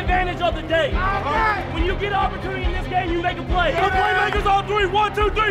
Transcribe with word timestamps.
advantage 0.00 0.40
of 0.40 0.54
the 0.54 0.62
day. 0.62 0.92
When 1.74 1.84
you 1.84 1.94
get 1.96 2.12
an 2.12 2.14
opportunity 2.14 2.64
in 2.64 2.72
this 2.72 2.86
game, 2.88 3.12
you 3.12 3.20
make 3.20 3.36
a 3.36 3.42
play. 3.44 3.72
The 3.72 3.80
playmakers 3.80 4.46
on 4.46 4.66
three. 4.66 4.86
One, 4.86 5.14
two, 5.14 5.28
three. 5.30 5.50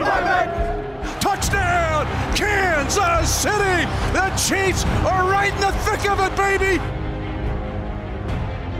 Touchdown, 1.19 2.07
Kansas 2.35 3.33
City! 3.33 3.85
The 4.11 4.29
Chiefs 4.31 4.85
are 5.05 5.29
right 5.29 5.53
in 5.53 5.61
the 5.61 5.71
thick 5.83 6.09
of 6.09 6.19
it, 6.19 6.35
baby! 6.35 6.79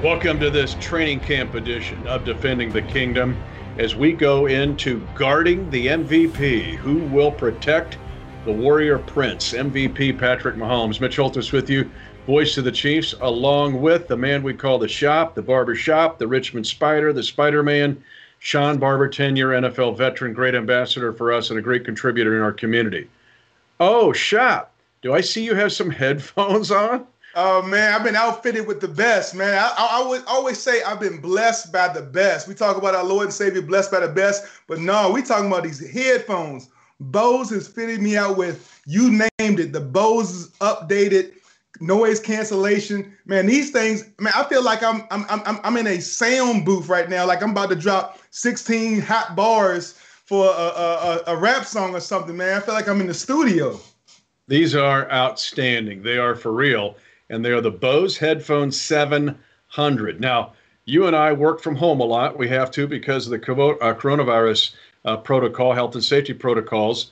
Welcome 0.02 0.40
to 0.40 0.50
this 0.50 0.76
training 0.80 1.20
camp 1.20 1.54
edition 1.54 2.06
of 2.08 2.26
Defending 2.26 2.72
the 2.72 2.82
Kingdom 2.82 3.38
as 3.78 3.96
we 3.96 4.14
go 4.14 4.48
into 4.48 5.06
guarding 5.14 5.70
the 5.70 5.88
MVP. 5.88 6.78
Who 6.78 7.00
will 7.08 7.32
protect 7.32 7.98
the 8.46 8.52
Warrior 8.52 8.98
Prince? 9.00 9.54
MVP 9.54 10.18
Patrick 10.18 10.56
Mahomes. 10.56 11.00
Mitch 11.00 11.18
Holthus 11.18 11.52
with 11.52 11.70
you, 11.70 11.92
voice 12.30 12.60
of 12.60 12.64
the 12.64 12.72
Chiefs, 12.72 13.16
along 13.22 13.82
with 13.82 14.08
the 14.08 14.16
man 14.16 14.44
we 14.44 14.54
call 14.54 14.78
the 14.78 14.88
shop, 14.88 15.34
the 15.34 15.42
barber 15.42 15.74
shop, 15.74 16.20
the 16.20 16.28
Richmond 16.28 16.68
Spider, 16.68 17.12
the 17.12 17.24
Spider 17.24 17.64
Man, 17.64 18.04
Shawn 18.38 18.78
Barber, 18.78 19.08
10 19.08 19.36
year 19.36 19.50
NFL 19.50 19.98
veteran, 19.98 20.34
great 20.34 20.54
ambassador 20.54 21.12
for 21.12 21.34
us, 21.34 21.50
and 21.50 21.58
a 21.58 21.62
great 21.64 21.86
contributor 21.86 22.38
in 22.38 22.44
our 22.44 22.54
community. 22.54 23.10
Oh, 23.80 24.14
shop, 24.14 24.72
do 25.02 25.12
I 25.12 25.22
see 25.22 25.44
you 25.44 25.56
have 25.56 25.74
some 25.74 25.90
headphones 26.04 26.70
on? 26.70 27.08
Oh 27.34 27.64
man, 27.64 27.96
I've 27.96 28.04
been 28.04 28.16
outfitted 28.16 28.68
with 28.68 28.80
the 28.80 28.88
best, 28.88 29.34
man. 29.34 29.56
I, 29.56 29.74
I, 29.76 30.00
I, 30.00 30.08
would 30.08 30.24
always 30.28 30.60
say 30.60 30.84
I've 30.84 31.00
been 31.00 31.20
blessed 31.20 31.74
by 31.74 31.88
the 31.88 32.04
best. 32.04 32.48
We 32.48 32.54
talk 32.54 32.78
about 32.78 32.94
our 32.94 33.04
Lord 33.04 33.26
and 33.26 33.34
Savior 33.34 33.64
blessed 33.64 33.92
by 33.92 34.02
the 34.02 34.08
best, 34.08 34.46
but 34.68 34.78
no, 34.78 35.10
we 35.12 35.24
talking 35.24 35.48
about 35.48 35.64
these 35.64 35.80
headphones. 35.92 36.70
Bose 37.00 37.50
has 37.50 37.68
fitted 37.68 38.02
me 38.02 38.18
out 38.18 38.38
with 38.38 38.80
you 38.86 39.10
named 39.40 39.60
it, 39.60 39.74
the 39.74 39.80
Bose 39.80 40.50
updated 40.60 41.34
noise 41.80 42.20
cancellation. 42.20 43.16
Man, 43.26 43.46
these 43.46 43.72
things, 43.72 44.06
man, 44.20 44.34
I 44.36 44.44
feel 44.44 44.64
like 44.64 44.84
I'm 44.84 45.04
I'm 45.12 45.26
I'm 45.30 45.60
I'm 45.64 45.78
in 45.78 45.88
a 45.88 46.00
sound 46.00 46.66
booth 46.66 46.88
right 46.90 47.10
now. 47.10 47.26
Like 47.26 47.42
I'm 47.42 47.52
about 47.52 47.70
to 47.70 47.76
drop 47.76 48.20
16 48.32 49.02
hot 49.02 49.36
bars 49.36 49.94
for 50.26 50.46
a, 50.46 50.50
a, 50.50 51.24
a 51.28 51.38
rap 51.38 51.66
song 51.66 51.96
or 51.96 52.00
something, 52.00 52.38
man. 52.38 52.58
I 52.58 52.60
feel 52.60 52.76
like 52.76 52.88
I'm 52.88 53.02
in 53.02 53.08
the 53.08 53.14
studio. 53.14 53.80
These 54.48 54.76
are 54.76 55.10
outstanding. 55.12 56.04
They 56.04 56.18
are 56.18 56.36
for 56.36 56.52
real 56.52 56.96
and 57.30 57.46
they 57.46 57.52
are 57.52 57.62
the 57.62 57.72
Bose 57.72 58.18
Headphone 58.18 58.72
700. 58.72 60.20
Now, 60.20 60.54
you 60.86 61.06
and 61.06 61.16
I 61.16 61.34
work 61.34 61.62
from 61.62 61.76
home 61.76 62.00
a 62.00 62.06
lot. 62.06 62.38
We 62.38 62.48
have 62.50 62.72
to 62.72 62.88
because 62.88 63.28
of 63.28 63.32
the 63.32 63.38
uh, 63.38 63.94
coronavirus 63.94 64.74
uh, 65.06 65.18
protocol, 65.18 65.74
health 65.74 65.94
and 65.94 66.04
safety 66.04 66.34
protocols. 66.34 67.12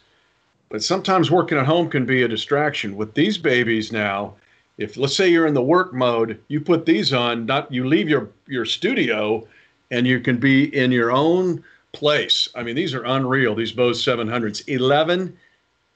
But 0.69 0.83
sometimes 0.83 1.31
working 1.31 1.57
at 1.57 1.65
home 1.65 1.89
can 1.89 2.05
be 2.05 2.23
a 2.23 2.27
distraction. 2.27 2.97
With 2.97 3.13
these 3.13 3.37
babies 3.37 3.91
now, 3.91 4.33
if 4.77 4.97
let's 4.97 5.15
say 5.15 5.27
you're 5.29 5.47
in 5.47 5.53
the 5.53 5.61
work 5.61 5.93
mode, 5.93 6.39
you 6.47 6.61
put 6.61 6.85
these 6.85 7.13
on, 7.13 7.45
not 7.45 7.71
you 7.71 7.87
leave 7.87 8.09
your 8.09 8.29
your 8.47 8.65
studio, 8.65 9.47
and 9.91 10.05
you 10.05 10.19
can 10.19 10.37
be 10.37 10.75
in 10.75 10.91
your 10.91 11.11
own 11.11 11.63
place. 11.93 12.47
I 12.55 12.63
mean, 12.63 12.75
these 12.75 12.93
are 12.93 13.03
unreal. 13.03 13.55
These 13.55 13.71
Bose 13.71 14.03
700s, 14.03 14.67
11 14.67 15.35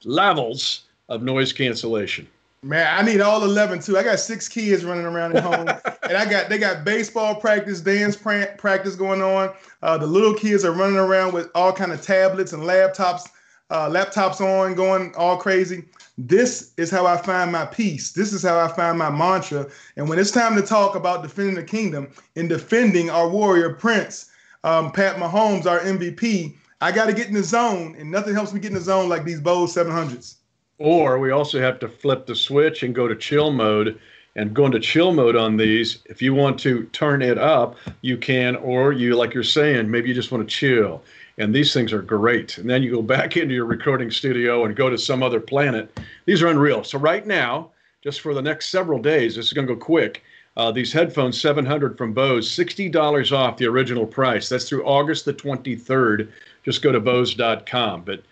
levels 0.04 0.82
of 1.08 1.22
noise 1.22 1.52
cancellation. 1.52 2.26
Man, 2.64 2.86
I 2.96 3.02
need 3.02 3.20
all 3.20 3.42
eleven 3.42 3.80
too. 3.80 3.98
I 3.98 4.04
got 4.04 4.20
six 4.20 4.48
kids 4.48 4.84
running 4.84 5.04
around 5.04 5.36
at 5.36 5.42
home, 5.42 5.68
and 6.04 6.16
I 6.16 6.30
got 6.30 6.48
they 6.48 6.58
got 6.58 6.84
baseball 6.84 7.34
practice, 7.34 7.80
dance 7.80 8.16
practice 8.16 8.94
going 8.94 9.20
on. 9.20 9.52
Uh, 9.82 9.98
the 9.98 10.06
little 10.06 10.32
kids 10.32 10.64
are 10.64 10.70
running 10.70 10.96
around 10.96 11.34
with 11.34 11.50
all 11.56 11.72
kind 11.72 11.90
of 11.90 12.00
tablets 12.02 12.52
and 12.52 12.62
laptops, 12.62 13.28
uh, 13.72 13.88
laptops 13.88 14.40
on, 14.40 14.74
going 14.74 15.14
all 15.16 15.38
crazy. 15.38 15.84
This 16.18 16.72
is 16.76 16.90
how 16.90 17.06
I 17.06 17.16
find 17.16 17.50
my 17.50 17.64
peace. 17.64 18.12
This 18.12 18.34
is 18.34 18.42
how 18.42 18.60
I 18.60 18.68
find 18.68 18.98
my 18.98 19.10
mantra. 19.10 19.66
And 19.96 20.08
when 20.08 20.18
it's 20.18 20.30
time 20.30 20.54
to 20.56 20.62
talk 20.62 20.94
about 20.94 21.22
defending 21.22 21.54
the 21.54 21.62
kingdom 21.62 22.08
and 22.36 22.50
defending 22.50 23.08
our 23.08 23.28
warrior 23.28 23.72
prince, 23.72 24.30
um, 24.62 24.92
Pat 24.92 25.16
Mahomes, 25.16 25.64
our 25.64 25.80
MVP, 25.80 26.54
I 26.82 26.92
got 26.92 27.06
to 27.06 27.14
get 27.14 27.28
in 27.28 27.34
the 27.34 27.42
zone, 27.42 27.96
and 27.98 28.10
nothing 28.10 28.34
helps 28.34 28.52
me 28.52 28.60
get 28.60 28.68
in 28.68 28.74
the 28.74 28.80
zone 28.80 29.08
like 29.08 29.24
these 29.24 29.40
Bose 29.40 29.74
700s. 29.74 30.34
Or 30.78 31.18
we 31.18 31.30
also 31.30 31.58
have 31.60 31.78
to 31.80 31.88
flip 31.88 32.26
the 32.26 32.36
switch 32.36 32.82
and 32.82 32.94
go 32.94 33.08
to 33.08 33.16
chill 33.16 33.52
mode 33.52 33.98
and 34.36 34.54
go 34.54 34.66
into 34.66 34.80
chill 34.80 35.12
mode 35.12 35.36
on 35.36 35.56
these. 35.56 35.98
If 36.06 36.20
you 36.20 36.34
want 36.34 36.58
to 36.60 36.84
turn 36.86 37.22
it 37.22 37.38
up, 37.38 37.76
you 38.02 38.18
can, 38.18 38.56
or 38.56 38.92
you, 38.92 39.16
like 39.16 39.32
you're 39.32 39.44
saying, 39.44 39.90
maybe 39.90 40.08
you 40.08 40.14
just 40.14 40.30
want 40.30 40.46
to 40.46 40.54
chill. 40.54 41.02
And 41.38 41.54
these 41.54 41.72
things 41.72 41.92
are 41.92 42.02
great. 42.02 42.58
And 42.58 42.68
then 42.68 42.82
you 42.82 42.90
go 42.90 43.02
back 43.02 43.36
into 43.36 43.54
your 43.54 43.66
recording 43.66 44.10
studio 44.10 44.64
and 44.64 44.76
go 44.76 44.90
to 44.90 44.98
some 44.98 45.22
other 45.22 45.40
planet. 45.40 45.98
These 46.26 46.42
are 46.42 46.48
unreal. 46.48 46.84
So, 46.84 46.98
right 46.98 47.26
now, 47.26 47.70
just 48.02 48.20
for 48.20 48.34
the 48.34 48.42
next 48.42 48.68
several 48.68 49.00
days, 49.00 49.36
this 49.36 49.46
is 49.46 49.52
going 49.52 49.66
to 49.66 49.74
go 49.74 49.80
quick. 49.80 50.22
Uh, 50.56 50.70
these 50.70 50.92
headphones, 50.92 51.40
700 51.40 51.96
from 51.96 52.12
Bose, 52.12 52.50
$60 52.50 53.32
off 53.32 53.56
the 53.56 53.66
original 53.66 54.04
price. 54.04 54.48
That's 54.48 54.68
through 54.68 54.84
August 54.84 55.24
the 55.24 55.32
23rd. 55.32 56.28
Just 56.64 56.82
go 56.82 56.92
to 56.92 57.00
Bose.com. 57.00 58.02
But 58.02 58.22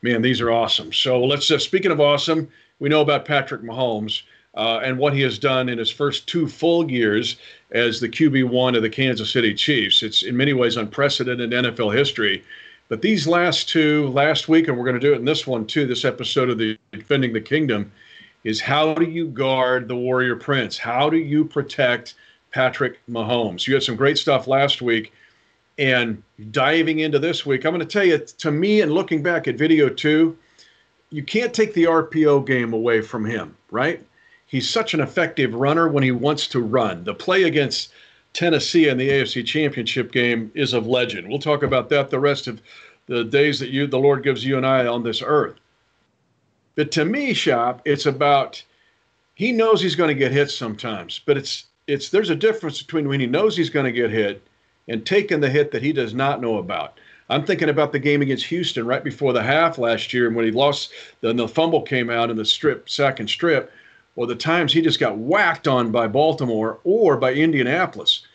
man, 0.00 0.22
these 0.22 0.40
are 0.40 0.50
awesome. 0.50 0.92
So 0.92 1.22
let's 1.22 1.50
uh, 1.50 1.58
speaking 1.58 1.90
of 1.90 2.00
awesome, 2.00 2.48
we 2.78 2.88
know 2.88 3.02
about 3.02 3.26
Patrick 3.26 3.62
Mahomes 3.62 4.22
uh, 4.56 4.80
and 4.82 4.98
what 4.98 5.12
he 5.12 5.20
has 5.22 5.38
done 5.38 5.68
in 5.68 5.78
his 5.78 5.90
first 5.90 6.26
two 6.26 6.48
full 6.48 6.90
years 6.90 7.36
as 7.72 8.00
the 8.00 8.08
QB 8.08 8.48
one 8.48 8.74
of 8.74 8.82
the 8.82 8.90
Kansas 8.90 9.30
City 9.30 9.54
Chiefs. 9.54 10.02
It's 10.02 10.22
in 10.22 10.36
many 10.36 10.52
ways 10.52 10.76
unprecedented 10.76 11.52
in 11.52 11.64
NFL 11.64 11.94
history. 11.94 12.42
But 12.88 13.02
these 13.02 13.26
last 13.26 13.68
two, 13.68 14.08
last 14.08 14.48
week, 14.48 14.68
and 14.68 14.76
we're 14.78 14.84
going 14.84 14.94
to 14.94 15.00
do 15.00 15.12
it 15.12 15.18
in 15.18 15.24
this 15.24 15.46
one 15.46 15.66
too, 15.66 15.86
this 15.86 16.04
episode 16.04 16.50
of 16.50 16.58
the 16.58 16.78
Defending 16.92 17.32
the 17.32 17.40
Kingdom, 17.40 17.90
is 18.44 18.60
how 18.60 18.94
do 18.94 19.04
you 19.04 19.26
guard 19.26 19.88
the 19.88 19.96
Warrior 19.96 20.36
Prince? 20.36 20.78
How 20.78 21.10
do 21.10 21.16
you 21.16 21.44
protect 21.44 22.14
Patrick 22.52 23.00
Mahomes? 23.10 23.66
You 23.66 23.74
had 23.74 23.82
some 23.82 23.96
great 23.96 24.18
stuff 24.18 24.46
last 24.46 24.80
week 24.80 25.12
and 25.78 26.22
diving 26.50 27.00
into 27.00 27.18
this 27.18 27.44
week, 27.44 27.64
I'm 27.64 27.74
going 27.74 27.86
to 27.86 27.92
tell 27.92 28.04
you, 28.04 28.18
to 28.18 28.50
me, 28.50 28.80
and 28.80 28.92
looking 28.92 29.22
back 29.22 29.46
at 29.46 29.56
video 29.56 29.88
two, 29.88 30.36
you 31.10 31.22
can't 31.22 31.52
take 31.52 31.74
the 31.74 31.84
RPO 31.84 32.46
game 32.46 32.72
away 32.72 33.00
from 33.00 33.24
him, 33.24 33.56
right? 33.70 34.02
He's 34.46 34.68
such 34.68 34.94
an 34.94 35.00
effective 35.00 35.54
runner 35.54 35.88
when 35.88 36.04
he 36.04 36.12
wants 36.12 36.46
to 36.48 36.60
run. 36.60 37.04
The 37.04 37.14
play 37.14 37.44
against 37.44 37.92
Tennessee 38.32 38.88
in 38.88 38.98
the 38.98 39.08
AFC 39.08 39.44
Championship 39.44 40.12
game 40.12 40.52
is 40.54 40.72
of 40.72 40.86
legend. 40.86 41.28
We'll 41.28 41.38
talk 41.38 41.62
about 41.62 41.88
that 41.90 42.10
the 42.10 42.20
rest 42.20 42.46
of 42.46 42.60
the 43.06 43.24
days 43.24 43.58
that 43.60 43.70
you, 43.70 43.86
the 43.86 43.98
Lord 43.98 44.22
gives 44.22 44.44
you 44.44 44.56
and 44.56 44.66
I 44.66 44.86
on 44.86 45.02
this 45.02 45.22
earth. 45.24 45.56
But 46.74 46.92
to 46.92 47.04
me, 47.04 47.32
shop, 47.32 47.80
it's 47.84 48.06
about 48.06 48.62
he 49.34 49.52
knows 49.52 49.80
he's 49.80 49.96
going 49.96 50.08
to 50.08 50.14
get 50.14 50.32
hit 50.32 50.50
sometimes, 50.50 51.20
but 51.24 51.36
it's 51.36 51.64
it's 51.86 52.10
there's 52.10 52.30
a 52.30 52.36
difference 52.36 52.82
between 52.82 53.08
when 53.08 53.20
he 53.20 53.26
knows 53.26 53.56
he's 53.56 53.70
going 53.70 53.86
to 53.86 53.92
get 53.92 54.10
hit 54.10 54.42
and 54.88 55.04
taking 55.04 55.40
the 55.40 55.48
hit 55.48 55.70
that 55.70 55.82
he 55.82 55.92
does 55.92 56.14
not 56.14 56.40
know 56.40 56.58
about. 56.58 56.98
I'm 57.28 57.44
thinking 57.44 57.68
about 57.68 57.92
the 57.92 57.98
game 57.98 58.22
against 58.22 58.46
Houston 58.46 58.86
right 58.86 59.02
before 59.02 59.32
the 59.32 59.42
half 59.42 59.78
last 59.78 60.12
year 60.12 60.26
and 60.26 60.36
when 60.36 60.44
he 60.44 60.52
lost, 60.52 60.92
then 61.22 61.36
the 61.36 61.48
fumble 61.48 61.82
came 61.82 62.08
out 62.08 62.30
in 62.30 62.36
the 62.36 62.44
strip, 62.44 62.88
second 62.88 63.28
strip, 63.28 63.72
or 64.16 64.26
the 64.26 64.34
times 64.34 64.72
he 64.72 64.82
just 64.82 64.98
got 64.98 65.18
whacked 65.18 65.68
on 65.68 65.92
by 65.92 66.08
Baltimore 66.08 66.80
or 66.84 67.16
by 67.16 67.32
Indianapolis. 67.32 68.26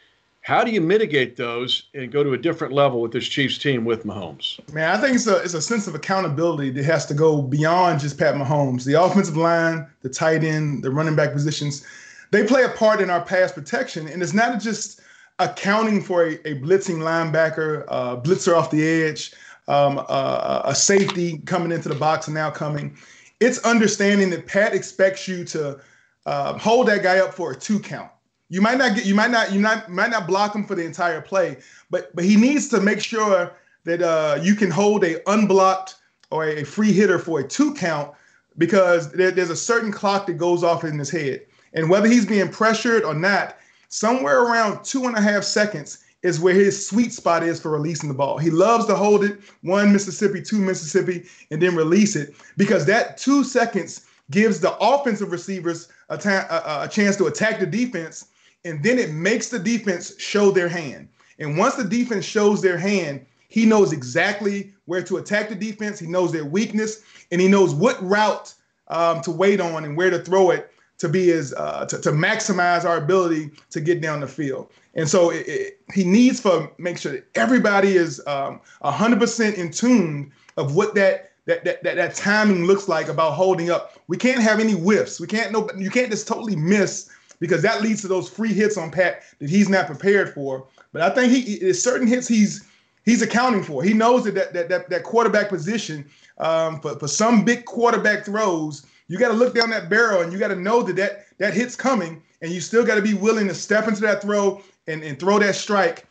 How 0.43 0.63
do 0.63 0.71
you 0.71 0.81
mitigate 0.81 1.35
those 1.35 1.83
and 1.93 2.11
go 2.11 2.23
to 2.23 2.33
a 2.33 2.37
different 2.37 2.73
level 2.73 3.01
with 3.01 3.11
this 3.11 3.27
Chiefs 3.27 3.57
team 3.57 3.85
with 3.85 4.05
Mahomes? 4.05 4.59
Man, 4.73 4.89
I 4.89 4.99
think 4.99 5.15
it's 5.15 5.27
a, 5.27 5.37
it's 5.37 5.53
a 5.53 5.61
sense 5.61 5.85
of 5.85 5.93
accountability 5.93 6.71
that 6.71 6.85
has 6.85 7.05
to 7.07 7.13
go 7.13 7.41
beyond 7.41 7.99
just 7.99 8.17
Pat 8.17 8.33
Mahomes. 8.35 8.83
The 8.85 9.01
offensive 9.01 9.37
line, 9.37 9.85
the 10.01 10.09
tight 10.09 10.43
end, 10.43 10.83
the 10.83 10.89
running 10.89 11.15
back 11.15 11.33
positions, 11.33 11.85
they 12.31 12.43
play 12.43 12.63
a 12.63 12.69
part 12.69 13.01
in 13.01 13.09
our 13.09 13.21
pass 13.21 13.51
protection. 13.51 14.07
And 14.07 14.23
it's 14.23 14.33
not 14.33 14.61
just– 14.61 15.01
accounting 15.41 16.01
for 16.01 16.25
a, 16.25 16.33
a 16.45 16.55
blitzing 16.59 16.99
linebacker, 16.99 17.85
uh, 17.87 18.15
blitzer 18.17 18.55
off 18.55 18.71
the 18.71 18.87
edge, 18.87 19.33
um, 19.67 20.03
uh, 20.07 20.61
a 20.65 20.75
safety 20.75 21.39
coming 21.39 21.71
into 21.71 21.89
the 21.89 21.95
box 21.95 22.27
and 22.27 22.35
now 22.35 22.49
coming. 22.49 22.97
It's 23.41 23.57
understanding 23.59 24.29
that 24.29 24.45
Pat 24.45 24.73
expects 24.73 25.27
you 25.27 25.43
to 25.45 25.81
uh, 26.27 26.57
hold 26.57 26.87
that 26.87 27.01
guy 27.01 27.19
up 27.19 27.33
for 27.33 27.51
a 27.51 27.55
two 27.55 27.79
count. 27.79 28.11
You 28.49 28.61
might 28.61 28.77
not 28.77 28.95
get, 28.95 29.05
you 29.05 29.15
might 29.15 29.31
not, 29.31 29.51
you 29.51 29.59
might 29.59 29.89
might 29.89 30.11
not 30.11 30.27
block 30.27 30.55
him 30.55 30.65
for 30.65 30.75
the 30.75 30.85
entire 30.85 31.21
play, 31.21 31.57
but 31.89 32.15
but 32.15 32.23
he 32.23 32.35
needs 32.35 32.69
to 32.69 32.79
make 32.79 33.01
sure 33.01 33.51
that 33.83 34.01
uh, 34.01 34.39
you 34.41 34.55
can 34.55 34.69
hold 34.69 35.03
a 35.03 35.27
unblocked 35.29 35.95
or 36.29 36.45
a 36.45 36.63
free 36.63 36.91
hitter 36.93 37.17
for 37.17 37.39
a 37.39 37.47
two 37.47 37.73
count 37.73 38.13
because 38.57 39.11
there, 39.11 39.31
there's 39.31 39.49
a 39.49 39.55
certain 39.55 39.91
clock 39.91 40.27
that 40.27 40.33
goes 40.33 40.63
off 40.63 40.83
in 40.83 40.99
his 40.99 41.09
head, 41.09 41.41
and 41.73 41.89
whether 41.89 42.07
he's 42.07 42.25
being 42.25 42.49
pressured 42.49 43.03
or 43.03 43.15
not, 43.15 43.57
somewhere 43.89 44.43
around 44.43 44.83
two 44.83 45.05
and 45.05 45.17
a 45.17 45.21
half 45.21 45.43
seconds 45.43 46.03
is 46.23 46.39
where 46.39 46.53
his 46.53 46.85
sweet 46.87 47.13
spot 47.13 47.43
is 47.43 47.59
for 47.59 47.71
releasing 47.71 48.09
the 48.09 48.15
ball. 48.15 48.37
He 48.37 48.51
loves 48.51 48.85
to 48.85 48.95
hold 48.95 49.23
it 49.23 49.39
one 49.61 49.91
Mississippi, 49.91 50.41
two 50.41 50.59
Mississippi, 50.59 51.25
and 51.49 51.61
then 51.61 51.75
release 51.75 52.15
it 52.15 52.35
because 52.57 52.85
that 52.85 53.17
two 53.17 53.43
seconds 53.43 54.05
gives 54.29 54.59
the 54.59 54.75
offensive 54.77 55.31
receivers 55.31 55.89
a, 56.09 56.17
ta- 56.17 56.47
a, 56.49 56.85
a 56.85 56.87
chance 56.87 57.17
to 57.17 57.25
attack 57.25 57.59
the 57.59 57.65
defense, 57.65 58.27
and 58.65 58.83
then 58.83 58.99
it 58.99 59.11
makes 59.11 59.49
the 59.49 59.59
defense 59.59 60.17
show 60.19 60.51
their 60.51 60.69
hand. 60.69 61.09
And 61.39 61.57
once 61.57 61.75
the 61.75 61.83
defense 61.83 62.23
shows 62.25 62.61
their 62.61 62.77
hand, 62.77 63.25
he 63.47 63.65
knows 63.65 63.91
exactly 63.91 64.73
where 64.85 65.03
to 65.03 65.17
attack 65.17 65.49
the 65.49 65.55
defense. 65.55 65.99
He 65.99 66.07
knows 66.07 66.31
their 66.31 66.45
weakness, 66.45 67.01
and 67.31 67.41
he 67.41 67.47
knows 67.47 67.73
what 67.73 68.01
route 68.01 68.53
um, 68.87 69.21
to 69.21 69.31
wait 69.31 69.59
on 69.59 69.83
and 69.83 69.97
where 69.97 70.09
to 70.09 70.19
throw 70.19 70.51
it 70.51 70.71
to 70.99 71.09
be 71.09 71.31
as 71.31 71.53
uh, 71.55 71.85
to, 71.87 71.99
to 71.99 72.11
maximize 72.11 72.85
our 72.85 72.97
ability 72.97 73.49
to 73.71 73.81
get 73.81 74.01
down 74.01 74.19
the 74.19 74.27
field. 74.27 74.71
And 74.93 75.07
so 75.09 75.29
it, 75.31 75.47
it, 75.47 75.81
he 75.93 76.03
needs 76.03 76.39
for 76.39 76.71
make 76.77 76.97
sure 76.97 77.13
that 77.13 77.25
everybody 77.35 77.95
is 77.95 78.21
um, 78.27 78.59
100% 78.83 79.53
in 79.55 79.71
tune 79.71 80.31
of 80.57 80.75
what 80.75 80.95
that 80.95 81.31
that, 81.45 81.63
that 81.63 81.83
that 81.83 81.95
that 81.95 82.13
timing 82.13 82.65
looks 82.65 82.87
like 82.87 83.07
about 83.07 83.33
holding 83.33 83.71
up. 83.71 83.99
We 84.07 84.17
can't 84.17 84.41
have 84.41 84.59
any 84.59 84.73
whiffs. 84.73 85.19
We 85.19 85.27
can't 85.27 85.51
no 85.51 85.67
you 85.75 85.89
can't 85.89 86.11
just 86.11 86.27
totally 86.27 86.55
miss 86.55 87.09
because 87.39 87.63
that 87.63 87.81
leads 87.81 88.01
to 88.01 88.07
those 88.07 88.29
free 88.29 88.53
hits 88.53 88.77
on 88.77 88.91
Pat 88.91 89.23
that 89.39 89.49
he's 89.49 89.67
not 89.67 89.87
prepared 89.87 90.33
for. 90.33 90.67
But 90.93 91.01
I 91.01 91.09
think 91.09 91.33
he 91.33 91.73
certain 91.73 92.07
hits 92.07 92.27
he's 92.27 92.67
he's 93.05 93.21
accounting 93.21 93.63
for. 93.63 93.83
He 93.83 93.93
knows 93.93 94.23
that 94.25 94.35
that 94.53 94.69
that, 94.69 94.89
that 94.89 95.03
quarterback 95.03 95.49
position 95.49 96.07
um, 96.37 96.79
for 96.79 96.97
for 96.99 97.07
some 97.07 97.43
big 97.43 97.65
quarterback 97.65 98.23
throws, 98.23 98.85
you 99.07 99.17
got 99.17 99.29
to 99.29 99.33
look 99.33 99.55
down 99.55 99.69
that 99.71 99.89
barrel 99.89 100.21
and 100.21 100.31
you 100.31 100.39
got 100.39 100.49
to 100.49 100.55
know 100.55 100.83
that 100.83 100.95
that 100.95 101.25
that 101.39 101.53
hit's 101.53 101.75
coming, 101.75 102.21
and 102.41 102.51
you 102.51 102.59
still 102.59 102.85
got 102.85 102.95
to 102.95 103.01
be 103.01 103.13
willing 103.13 103.47
to 103.47 103.53
step 103.53 103.87
into 103.87 104.01
that 104.01 104.21
throw 104.21 104.61
and, 104.87 105.03
and 105.03 105.19
throw 105.19 105.39
that 105.39 105.55
strike. 105.55 106.05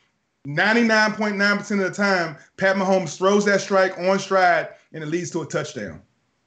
99.9% 0.47 1.71
of 1.73 1.79
the 1.79 1.91
time, 1.91 2.37
Pat 2.57 2.77
Mahomes 2.77 3.17
throws 3.17 3.45
that 3.45 3.61
strike 3.61 3.99
on 3.99 4.19
stride 4.19 4.69
and 4.93 5.05
it 5.05 5.09
leads 5.09 5.31
to 5.31 5.43
a 5.43 5.47
touchdown. 5.47 6.01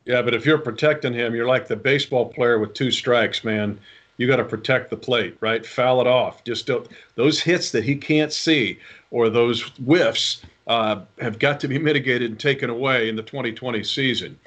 Yeah, 0.06 0.22
but 0.22 0.34
if 0.34 0.46
you're 0.46 0.58
protecting 0.58 1.14
him, 1.14 1.36
you're 1.36 1.48
like 1.48 1.68
the 1.68 1.76
baseball 1.76 2.26
player 2.26 2.60
with 2.60 2.74
two 2.74 2.92
strikes, 2.92 3.44
man. 3.44 3.80
You 4.18 4.28
got 4.28 4.38
to 4.38 4.44
protect 4.44 4.90
the 4.90 4.98
plate, 4.98 5.38
right? 5.42 5.66
Foul 5.66 6.02
it 6.02 6.08
off. 6.08 6.44
Just 6.44 6.68
don't, 6.68 6.88
those 7.16 7.40
hits 7.40 7.72
that 7.72 7.84
he 7.84 7.96
can't 7.96 8.34
see 8.34 8.80
or 9.12 9.30
those 9.30 9.62
whiffs 9.86 10.42
uh, 10.68 11.02
have 11.20 11.40
got 11.40 11.60
to 11.62 11.68
be 11.68 11.80
mitigated 11.80 12.32
and 12.32 12.40
taken 12.40 12.70
away 12.70 13.10
in 13.10 13.16
the 13.16 13.24
2020 13.24 13.84
season. 13.84 14.40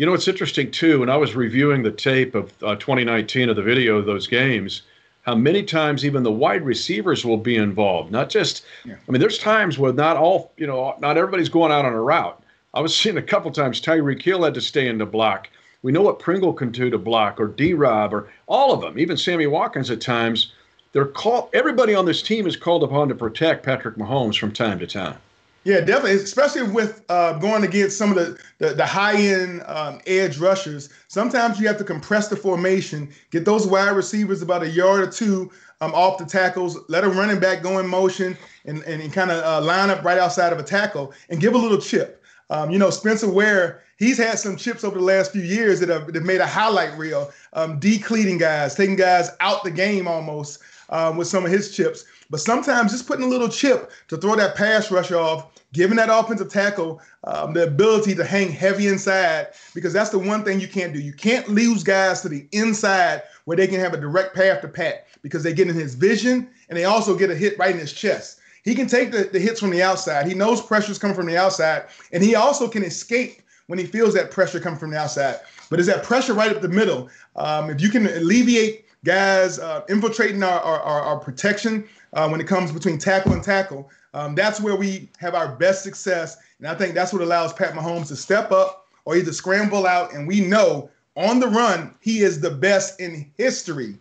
You 0.00 0.06
know, 0.06 0.14
it's 0.14 0.28
interesting 0.28 0.70
too. 0.70 1.00
When 1.00 1.10
I 1.10 1.18
was 1.18 1.36
reviewing 1.36 1.82
the 1.82 1.90
tape 1.90 2.34
of 2.34 2.54
uh, 2.62 2.74
2019 2.76 3.50
of 3.50 3.56
the 3.56 3.62
video 3.62 3.98
of 3.98 4.06
those 4.06 4.26
games, 4.26 4.80
how 5.26 5.34
many 5.34 5.62
times 5.62 6.06
even 6.06 6.22
the 6.22 6.32
wide 6.32 6.64
receivers 6.64 7.22
will 7.22 7.36
be 7.36 7.56
involved. 7.56 8.10
Not 8.10 8.30
just, 8.30 8.64
yeah. 8.86 8.94
I 9.06 9.12
mean, 9.12 9.20
there's 9.20 9.36
times 9.36 9.78
where 9.78 9.92
not 9.92 10.16
all, 10.16 10.54
you 10.56 10.66
know, 10.66 10.96
not 11.00 11.18
everybody's 11.18 11.50
going 11.50 11.70
out 11.70 11.84
on 11.84 11.92
a 11.92 12.00
route. 12.00 12.42
I 12.72 12.80
was 12.80 12.96
seeing 12.96 13.18
a 13.18 13.22
couple 13.22 13.50
times 13.50 13.78
Tyreek 13.78 14.22
Hill 14.22 14.42
had 14.42 14.54
to 14.54 14.62
stay 14.62 14.88
in 14.88 14.96
the 14.96 15.04
block. 15.04 15.50
We 15.82 15.92
know 15.92 16.00
what 16.00 16.18
Pringle 16.18 16.54
can 16.54 16.70
do 16.70 16.88
to 16.88 16.96
block, 16.96 17.38
or 17.38 17.48
D 17.48 17.74
Rob, 17.74 18.14
or 18.14 18.30
all 18.46 18.72
of 18.72 18.80
them, 18.80 18.98
even 18.98 19.18
Sammy 19.18 19.48
Watkins 19.48 19.90
at 19.90 20.00
times. 20.00 20.54
They're 20.92 21.04
called. 21.04 21.50
Everybody 21.52 21.94
on 21.94 22.06
this 22.06 22.22
team 22.22 22.46
is 22.46 22.56
called 22.56 22.84
upon 22.84 23.10
to 23.10 23.14
protect 23.14 23.66
Patrick 23.66 23.96
Mahomes 23.96 24.38
from 24.38 24.52
time 24.52 24.78
to 24.78 24.86
time. 24.86 25.18
Yeah, 25.64 25.80
definitely, 25.80 26.12
especially 26.12 26.62
with 26.62 27.04
uh, 27.10 27.34
going 27.34 27.64
against 27.64 27.98
some 27.98 28.10
of 28.10 28.16
the 28.16 28.38
the, 28.58 28.74
the 28.74 28.86
high 28.86 29.16
end 29.16 29.62
um, 29.66 30.00
edge 30.06 30.38
rushers. 30.38 30.88
Sometimes 31.08 31.60
you 31.60 31.66
have 31.66 31.76
to 31.78 31.84
compress 31.84 32.28
the 32.28 32.36
formation, 32.36 33.10
get 33.30 33.44
those 33.44 33.66
wide 33.66 33.90
receivers 33.90 34.40
about 34.40 34.62
a 34.62 34.68
yard 34.70 35.00
or 35.02 35.10
two 35.10 35.50
um, 35.82 35.92
off 35.92 36.16
the 36.16 36.24
tackles, 36.24 36.78
let 36.88 37.04
a 37.04 37.08
running 37.08 37.38
back 37.38 37.62
go 37.62 37.78
in 37.78 37.86
motion, 37.86 38.38
and 38.64 38.82
and, 38.84 39.02
and 39.02 39.12
kind 39.12 39.30
of 39.30 39.44
uh, 39.44 39.64
line 39.64 39.90
up 39.90 40.02
right 40.02 40.18
outside 40.18 40.52
of 40.52 40.58
a 40.58 40.62
tackle, 40.62 41.12
and 41.28 41.40
give 41.40 41.54
a 41.54 41.58
little 41.58 41.78
chip. 41.78 42.22
Um, 42.48 42.70
you 42.70 42.78
know, 42.78 42.90
Spencer 42.90 43.30
Ware, 43.30 43.82
he's 43.98 44.16
had 44.16 44.38
some 44.38 44.56
chips 44.56 44.82
over 44.82 44.98
the 44.98 45.04
last 45.04 45.30
few 45.30 45.42
years 45.42 45.78
that 45.80 45.88
have, 45.88 46.12
that 46.12 46.24
made 46.24 46.40
a 46.40 46.46
highlight 46.46 46.96
reel, 46.98 47.30
um, 47.52 47.78
decleating 47.78 48.38
guys, 48.38 48.74
taking 48.74 48.96
guys 48.96 49.30
out 49.40 49.62
the 49.62 49.70
game 49.70 50.08
almost 50.08 50.58
um, 50.90 51.16
with 51.16 51.28
some 51.28 51.44
of 51.44 51.50
his 51.50 51.74
chips. 51.74 52.04
But 52.28 52.40
sometimes 52.40 52.92
just 52.92 53.06
putting 53.06 53.24
a 53.24 53.28
little 53.28 53.48
chip 53.48 53.90
to 54.08 54.16
throw 54.16 54.36
that 54.36 54.54
pass 54.54 54.90
rush 54.90 55.10
off, 55.10 55.50
giving 55.72 55.96
that 55.96 56.10
offensive 56.10 56.50
tackle 56.50 57.00
um, 57.24 57.54
the 57.54 57.64
ability 57.64 58.14
to 58.14 58.24
hang 58.24 58.50
heavy 58.50 58.86
inside, 58.86 59.48
because 59.74 59.92
that's 59.92 60.10
the 60.10 60.18
one 60.18 60.44
thing 60.44 60.60
you 60.60 60.68
can't 60.68 60.92
do. 60.92 61.00
You 61.00 61.12
can't 61.12 61.48
lose 61.48 61.82
guys 61.82 62.20
to 62.22 62.28
the 62.28 62.46
inside 62.52 63.22
where 63.44 63.56
they 63.56 63.66
can 63.66 63.80
have 63.80 63.94
a 63.94 64.00
direct 64.00 64.34
path 64.34 64.60
to 64.60 64.68
Pat 64.68 65.06
because 65.22 65.42
they 65.42 65.52
get 65.52 65.68
in 65.68 65.74
his 65.74 65.94
vision 65.94 66.48
and 66.68 66.78
they 66.78 66.84
also 66.84 67.16
get 67.16 67.30
a 67.30 67.34
hit 67.34 67.58
right 67.58 67.74
in 67.74 67.80
his 67.80 67.92
chest. 67.92 68.38
He 68.62 68.74
can 68.74 68.86
take 68.86 69.10
the, 69.10 69.24
the 69.24 69.38
hits 69.38 69.58
from 69.58 69.70
the 69.70 69.82
outside. 69.82 70.26
He 70.26 70.34
knows 70.34 70.60
pressure's 70.60 70.98
coming 70.98 71.16
from 71.16 71.26
the 71.26 71.36
outside, 71.36 71.84
and 72.12 72.22
he 72.22 72.34
also 72.34 72.68
can 72.68 72.84
escape 72.84 73.42
when 73.68 73.78
he 73.78 73.86
feels 73.86 74.14
that 74.14 74.30
pressure 74.30 74.60
coming 74.60 74.78
from 74.78 74.90
the 74.90 74.98
outside. 74.98 75.40
But 75.70 75.80
is 75.80 75.86
that 75.86 76.02
pressure 76.02 76.34
right 76.34 76.54
up 76.54 76.60
the 76.60 76.68
middle? 76.68 77.08
Um, 77.36 77.70
if 77.70 77.80
you 77.80 77.88
can 77.88 78.06
alleviate 78.06 78.84
guys 79.04 79.58
uh, 79.58 79.82
infiltrating 79.88 80.42
our, 80.42 80.60
our, 80.60 81.00
our 81.02 81.18
protection 81.18 81.88
uh, 82.12 82.28
when 82.28 82.40
it 82.40 82.46
comes 82.46 82.72
between 82.72 82.98
tackle 82.98 83.32
and 83.32 83.42
tackle, 83.42 83.90
um, 84.14 84.34
that's 84.34 84.60
where 84.60 84.76
we 84.76 85.08
have 85.18 85.34
our 85.34 85.54
best 85.56 85.82
success. 85.82 86.36
And 86.58 86.68
I 86.68 86.74
think 86.74 86.94
that's 86.94 87.12
what 87.12 87.22
allows 87.22 87.52
Pat 87.52 87.74
Mahomes 87.74 88.08
to 88.08 88.16
step 88.16 88.52
up 88.52 88.86
or 89.04 89.16
either 89.16 89.32
scramble 89.32 89.86
out. 89.86 90.12
And 90.12 90.26
we 90.26 90.40
know 90.40 90.90
on 91.16 91.40
the 91.40 91.48
run, 91.48 91.94
he 92.00 92.20
is 92.20 92.40
the 92.40 92.50
best 92.50 93.00
in 93.00 93.30
history 93.36 93.96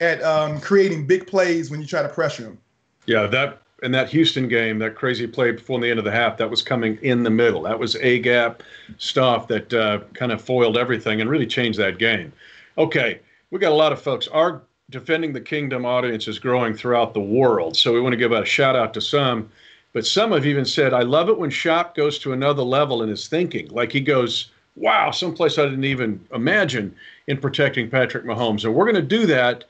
at 0.00 0.22
um, 0.22 0.60
creating 0.60 1.06
big 1.06 1.26
plays 1.26 1.70
when 1.70 1.80
you 1.80 1.86
try 1.86 2.02
to 2.02 2.08
pressure 2.08 2.44
him. 2.44 2.58
Yeah, 3.06 3.26
that 3.26 3.60
in 3.82 3.92
that 3.92 4.08
Houston 4.08 4.48
game, 4.48 4.78
that 4.78 4.94
crazy 4.94 5.26
play 5.26 5.50
before 5.50 5.78
the 5.78 5.90
end 5.90 5.98
of 5.98 6.04
the 6.04 6.10
half, 6.10 6.38
that 6.38 6.48
was 6.48 6.62
coming 6.62 6.98
in 7.02 7.22
the 7.22 7.30
middle. 7.30 7.62
That 7.62 7.78
was 7.78 7.96
a 7.96 8.18
gap 8.18 8.62
stuff 8.96 9.46
that 9.48 9.72
uh, 9.74 10.00
kind 10.14 10.32
of 10.32 10.40
foiled 10.40 10.78
everything 10.78 11.20
and 11.20 11.28
really 11.28 11.46
changed 11.46 11.78
that 11.78 11.98
game. 11.98 12.32
Okay, 12.78 13.20
we 13.50 13.58
got 13.58 13.72
a 13.72 13.76
lot 13.76 13.92
of 13.92 14.00
folks. 14.00 14.28
Our 14.28 14.62
defending 14.90 15.32
the 15.32 15.40
kingdom 15.40 15.86
audience 15.86 16.28
is 16.28 16.38
growing 16.38 16.74
throughout 16.74 17.14
the 17.14 17.20
world, 17.20 17.76
so 17.76 17.92
we 17.92 18.00
want 18.00 18.12
to 18.12 18.18
give 18.18 18.32
a 18.32 18.44
shout 18.44 18.76
out 18.76 18.94
to 18.94 19.00
some. 19.00 19.48
But 19.92 20.06
some 20.06 20.32
have 20.32 20.46
even 20.46 20.64
said, 20.64 20.92
"I 20.92 21.02
love 21.02 21.28
it 21.28 21.38
when 21.38 21.50
Shop 21.50 21.94
goes 21.94 22.18
to 22.20 22.32
another 22.32 22.62
level 22.62 23.02
in 23.02 23.08
his 23.08 23.28
thinking. 23.28 23.68
Like 23.68 23.92
he 23.92 24.00
goes, 24.00 24.50
wow, 24.76 25.12
someplace 25.12 25.56
I 25.56 25.64
didn't 25.64 25.84
even 25.84 26.24
imagine 26.34 26.94
in 27.28 27.38
protecting 27.38 27.88
Patrick 27.88 28.24
Mahomes." 28.24 28.64
And 28.64 28.74
we're 28.74 28.90
going 28.90 28.96
to 28.96 29.02
do 29.02 29.26
that 29.26 29.64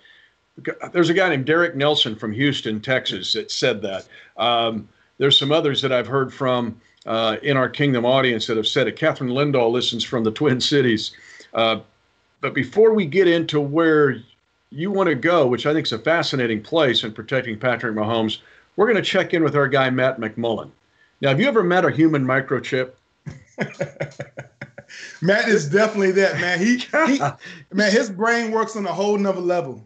there's 0.93 1.11
a 1.11 1.15
guy 1.15 1.29
named 1.29 1.47
Derek 1.47 1.75
Nelson 1.75 2.15
from 2.15 2.32
Houston, 2.32 2.81
Texas, 2.81 3.32
that 3.32 3.50
said 3.50 3.82
that. 3.82 4.06
Um, 4.37 4.88
there's 5.19 5.38
some 5.38 5.53
others 5.53 5.82
that 5.82 5.93
I've 5.93 6.06
heard 6.06 6.32
from 6.32 6.81
uh, 7.06 7.37
in 7.43 7.56
our 7.56 7.69
Kingdom 7.69 8.05
audience 8.05 8.47
that 8.47 8.56
have 8.56 8.67
said 8.67 8.87
it. 8.87 8.97
Catherine 8.97 9.31
Lindahl 9.31 9.71
listens 9.71 10.05
from 10.05 10.25
the 10.25 10.31
Twin 10.31 10.61
Cities. 10.61 11.12
Uh, 11.53 11.81
but 12.44 12.52
before 12.52 12.93
we 12.93 13.06
get 13.06 13.26
into 13.26 13.58
where 13.58 14.19
you 14.69 14.91
want 14.91 15.08
to 15.08 15.14
go, 15.14 15.46
which 15.46 15.64
I 15.64 15.73
think 15.73 15.87
is 15.87 15.93
a 15.93 15.99
fascinating 15.99 16.61
place 16.61 17.02
in 17.02 17.11
protecting 17.11 17.58
Patrick 17.58 17.96
Mahomes, 17.96 18.41
we're 18.76 18.85
going 18.85 19.02
to 19.02 19.02
check 19.02 19.32
in 19.32 19.43
with 19.43 19.56
our 19.56 19.67
guy, 19.67 19.88
Matt 19.88 20.20
McMullen. 20.20 20.70
Now, 21.23 21.31
have 21.31 21.41
you 21.41 21.49
ever 21.49 21.62
met 21.62 21.87
a 21.87 21.91
human 21.91 22.23
microchip? 22.23 22.91
Matt 25.23 25.49
is 25.49 25.70
definitely 25.70 26.11
that, 26.11 26.38
man. 26.38 26.58
He, 26.58 26.76
he 26.76 27.19
man, 27.73 27.91
his 27.91 28.11
brain 28.11 28.50
works 28.50 28.76
on 28.76 28.85
a 28.85 28.93
whole 28.93 29.17
nother 29.17 29.40
level. 29.40 29.82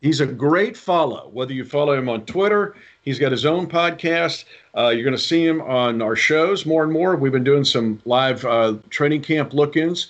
He's 0.00 0.20
a 0.20 0.26
great 0.26 0.76
follow. 0.76 1.30
Whether 1.32 1.52
you 1.52 1.64
follow 1.64 1.92
him 1.92 2.08
on 2.08 2.26
Twitter, 2.26 2.74
he's 3.02 3.20
got 3.20 3.30
his 3.30 3.46
own 3.46 3.68
podcast. 3.68 4.44
Uh, 4.76 4.88
you're 4.88 5.04
going 5.04 5.16
to 5.16 5.22
see 5.22 5.46
him 5.46 5.60
on 5.60 6.02
our 6.02 6.16
shows 6.16 6.66
more 6.66 6.82
and 6.82 6.92
more. 6.92 7.14
We've 7.14 7.30
been 7.30 7.44
doing 7.44 7.64
some 7.64 8.02
live 8.06 8.44
uh, 8.44 8.78
training 8.88 9.22
camp 9.22 9.54
look 9.54 9.76
ins. 9.76 10.08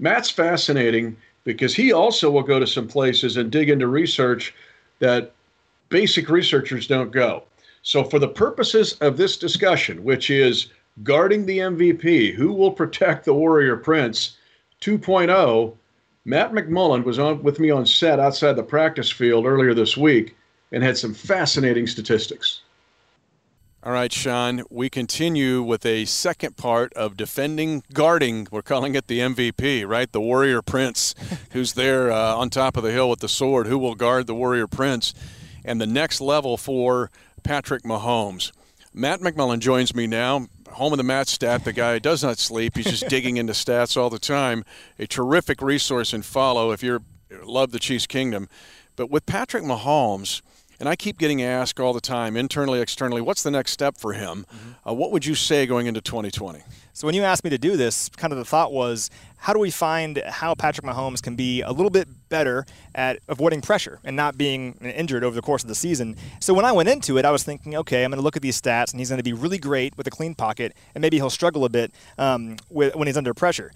Matt's 0.00 0.30
fascinating 0.30 1.16
because 1.44 1.74
he 1.74 1.92
also 1.92 2.30
will 2.30 2.42
go 2.42 2.58
to 2.58 2.66
some 2.66 2.88
places 2.88 3.36
and 3.36 3.50
dig 3.50 3.68
into 3.68 3.86
research 3.86 4.54
that 4.98 5.32
basic 5.90 6.30
researchers 6.30 6.86
don't 6.86 7.12
go. 7.12 7.44
So, 7.82 8.04
for 8.04 8.18
the 8.18 8.28
purposes 8.28 8.94
of 9.00 9.16
this 9.16 9.36
discussion, 9.36 10.02
which 10.02 10.30
is 10.30 10.68
guarding 11.02 11.46
the 11.46 11.58
MVP, 11.58 12.34
who 12.34 12.52
will 12.52 12.72
protect 12.72 13.24
the 13.24 13.34
Warrior 13.34 13.76
Prince 13.76 14.36
2.0, 14.80 15.76
Matt 16.24 16.52
McMullen 16.52 17.04
was 17.04 17.18
on 17.18 17.42
with 17.42 17.58
me 17.58 17.70
on 17.70 17.86
set 17.86 18.20
outside 18.20 18.54
the 18.54 18.62
practice 18.62 19.10
field 19.10 19.46
earlier 19.46 19.74
this 19.74 19.96
week 19.96 20.36
and 20.72 20.82
had 20.82 20.96
some 20.96 21.14
fascinating 21.14 21.86
statistics. 21.86 22.60
All 23.82 23.92
right, 23.92 24.12
Sean, 24.12 24.62
we 24.68 24.90
continue 24.90 25.62
with 25.62 25.86
a 25.86 26.04
second 26.04 26.58
part 26.58 26.92
of 26.92 27.16
defending, 27.16 27.82
guarding. 27.94 28.46
We're 28.50 28.60
calling 28.60 28.94
it 28.94 29.06
the 29.06 29.20
MVP, 29.20 29.88
right? 29.88 30.12
The 30.12 30.20
Warrior 30.20 30.60
Prince, 30.60 31.14
who's 31.52 31.72
there 31.72 32.12
uh, 32.12 32.34
on 32.34 32.50
top 32.50 32.76
of 32.76 32.82
the 32.82 32.92
hill 32.92 33.08
with 33.08 33.20
the 33.20 33.28
sword, 33.28 33.68
who 33.68 33.78
will 33.78 33.94
guard 33.94 34.26
the 34.26 34.34
Warrior 34.34 34.66
Prince. 34.66 35.14
And 35.64 35.80
the 35.80 35.86
next 35.86 36.20
level 36.20 36.58
for 36.58 37.10
Patrick 37.42 37.82
Mahomes. 37.82 38.52
Matt 38.92 39.20
McMullen 39.20 39.60
joins 39.60 39.94
me 39.94 40.06
now 40.06 40.48
home 40.72 40.92
of 40.92 40.98
the 40.98 41.02
Matt 41.02 41.28
stat. 41.28 41.64
The 41.64 41.72
guy 41.72 41.98
does 41.98 42.22
not 42.22 42.38
sleep. 42.38 42.76
He's 42.76 42.84
just 42.84 43.08
digging 43.08 43.38
into 43.38 43.54
stats 43.54 43.96
all 43.96 44.10
the 44.10 44.18
time. 44.18 44.62
A 44.98 45.06
terrific 45.06 45.62
resource 45.62 46.12
and 46.12 46.22
follow 46.22 46.70
if 46.70 46.82
you 46.82 47.02
love 47.42 47.70
the 47.70 47.78
Chiefs 47.78 48.06
Kingdom. 48.06 48.46
But 48.96 49.10
with 49.10 49.24
Patrick 49.24 49.64
Mahomes, 49.64 50.42
and 50.80 50.88
I 50.88 50.96
keep 50.96 51.18
getting 51.18 51.42
asked 51.42 51.78
all 51.78 51.92
the 51.92 52.00
time, 52.00 52.36
internally, 52.36 52.80
externally, 52.80 53.20
what's 53.20 53.42
the 53.42 53.50
next 53.50 53.72
step 53.72 53.98
for 53.98 54.14
him? 54.14 54.46
Mm-hmm. 54.48 54.88
Uh, 54.88 54.92
what 54.94 55.12
would 55.12 55.26
you 55.26 55.34
say 55.34 55.66
going 55.66 55.86
into 55.86 56.00
2020? 56.00 56.62
So 56.94 57.06
when 57.06 57.14
you 57.14 57.22
asked 57.22 57.44
me 57.44 57.50
to 57.50 57.58
do 57.58 57.76
this, 57.76 58.08
kind 58.08 58.32
of 58.32 58.38
the 58.38 58.44
thought 58.44 58.72
was, 58.72 59.10
how 59.36 59.52
do 59.52 59.58
we 59.58 59.70
find 59.70 60.22
how 60.26 60.54
Patrick 60.54 60.86
Mahomes 60.86 61.22
can 61.22 61.36
be 61.36 61.62
a 61.62 61.70
little 61.70 61.90
bit 61.90 62.08
better 62.28 62.66
at 62.94 63.20
avoiding 63.28 63.60
pressure 63.60 63.98
and 64.04 64.16
not 64.16 64.36
being 64.36 64.74
injured 64.82 65.22
over 65.22 65.34
the 65.34 65.42
course 65.42 65.62
of 65.62 65.68
the 65.68 65.74
season? 65.74 66.16
So 66.40 66.52
when 66.52 66.64
I 66.64 66.72
went 66.72 66.88
into 66.88 67.16
it, 67.18 67.24
I 67.24 67.30
was 67.30 67.42
thinking, 67.42 67.76
okay, 67.76 68.04
I'm 68.04 68.10
going 68.10 68.18
to 68.18 68.24
look 68.24 68.36
at 68.36 68.42
these 68.42 68.60
stats, 68.60 68.90
and 68.92 69.00
he's 69.00 69.10
going 69.10 69.18
to 69.18 69.24
be 69.24 69.32
really 69.32 69.58
great 69.58 69.96
with 69.96 70.06
a 70.06 70.10
clean 70.10 70.34
pocket, 70.34 70.74
and 70.94 71.02
maybe 71.02 71.18
he'll 71.18 71.30
struggle 71.30 71.64
a 71.64 71.70
bit 71.70 71.92
um, 72.18 72.56
with, 72.70 72.94
when 72.96 73.06
he's 73.06 73.16
under 73.16 73.34
pressure 73.34 73.70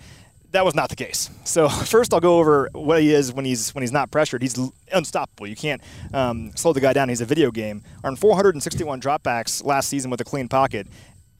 that 0.54 0.64
was 0.64 0.74
not 0.74 0.88
the 0.88 0.96
case. 0.96 1.30
So 1.44 1.68
first, 1.86 2.14
I'll 2.14 2.20
go 2.20 2.38
over 2.38 2.70
what 2.72 3.02
he 3.02 3.12
is 3.12 3.32
when 3.32 3.44
he's 3.44 3.74
when 3.74 3.82
he's 3.82 3.92
not 3.92 4.10
pressured. 4.10 4.40
He's 4.40 4.58
unstoppable. 4.92 5.46
You 5.46 5.56
can't 5.56 5.82
um, 6.12 6.52
slow 6.56 6.72
the 6.72 6.80
guy 6.80 6.92
down. 6.92 7.08
He's 7.08 7.20
a 7.20 7.26
video 7.26 7.50
game. 7.50 7.82
On 8.02 8.16
461 8.16 9.00
dropbacks 9.00 9.64
last 9.64 9.88
season 9.88 10.10
with 10.10 10.20
a 10.20 10.24
clean 10.24 10.48
pocket, 10.48 10.86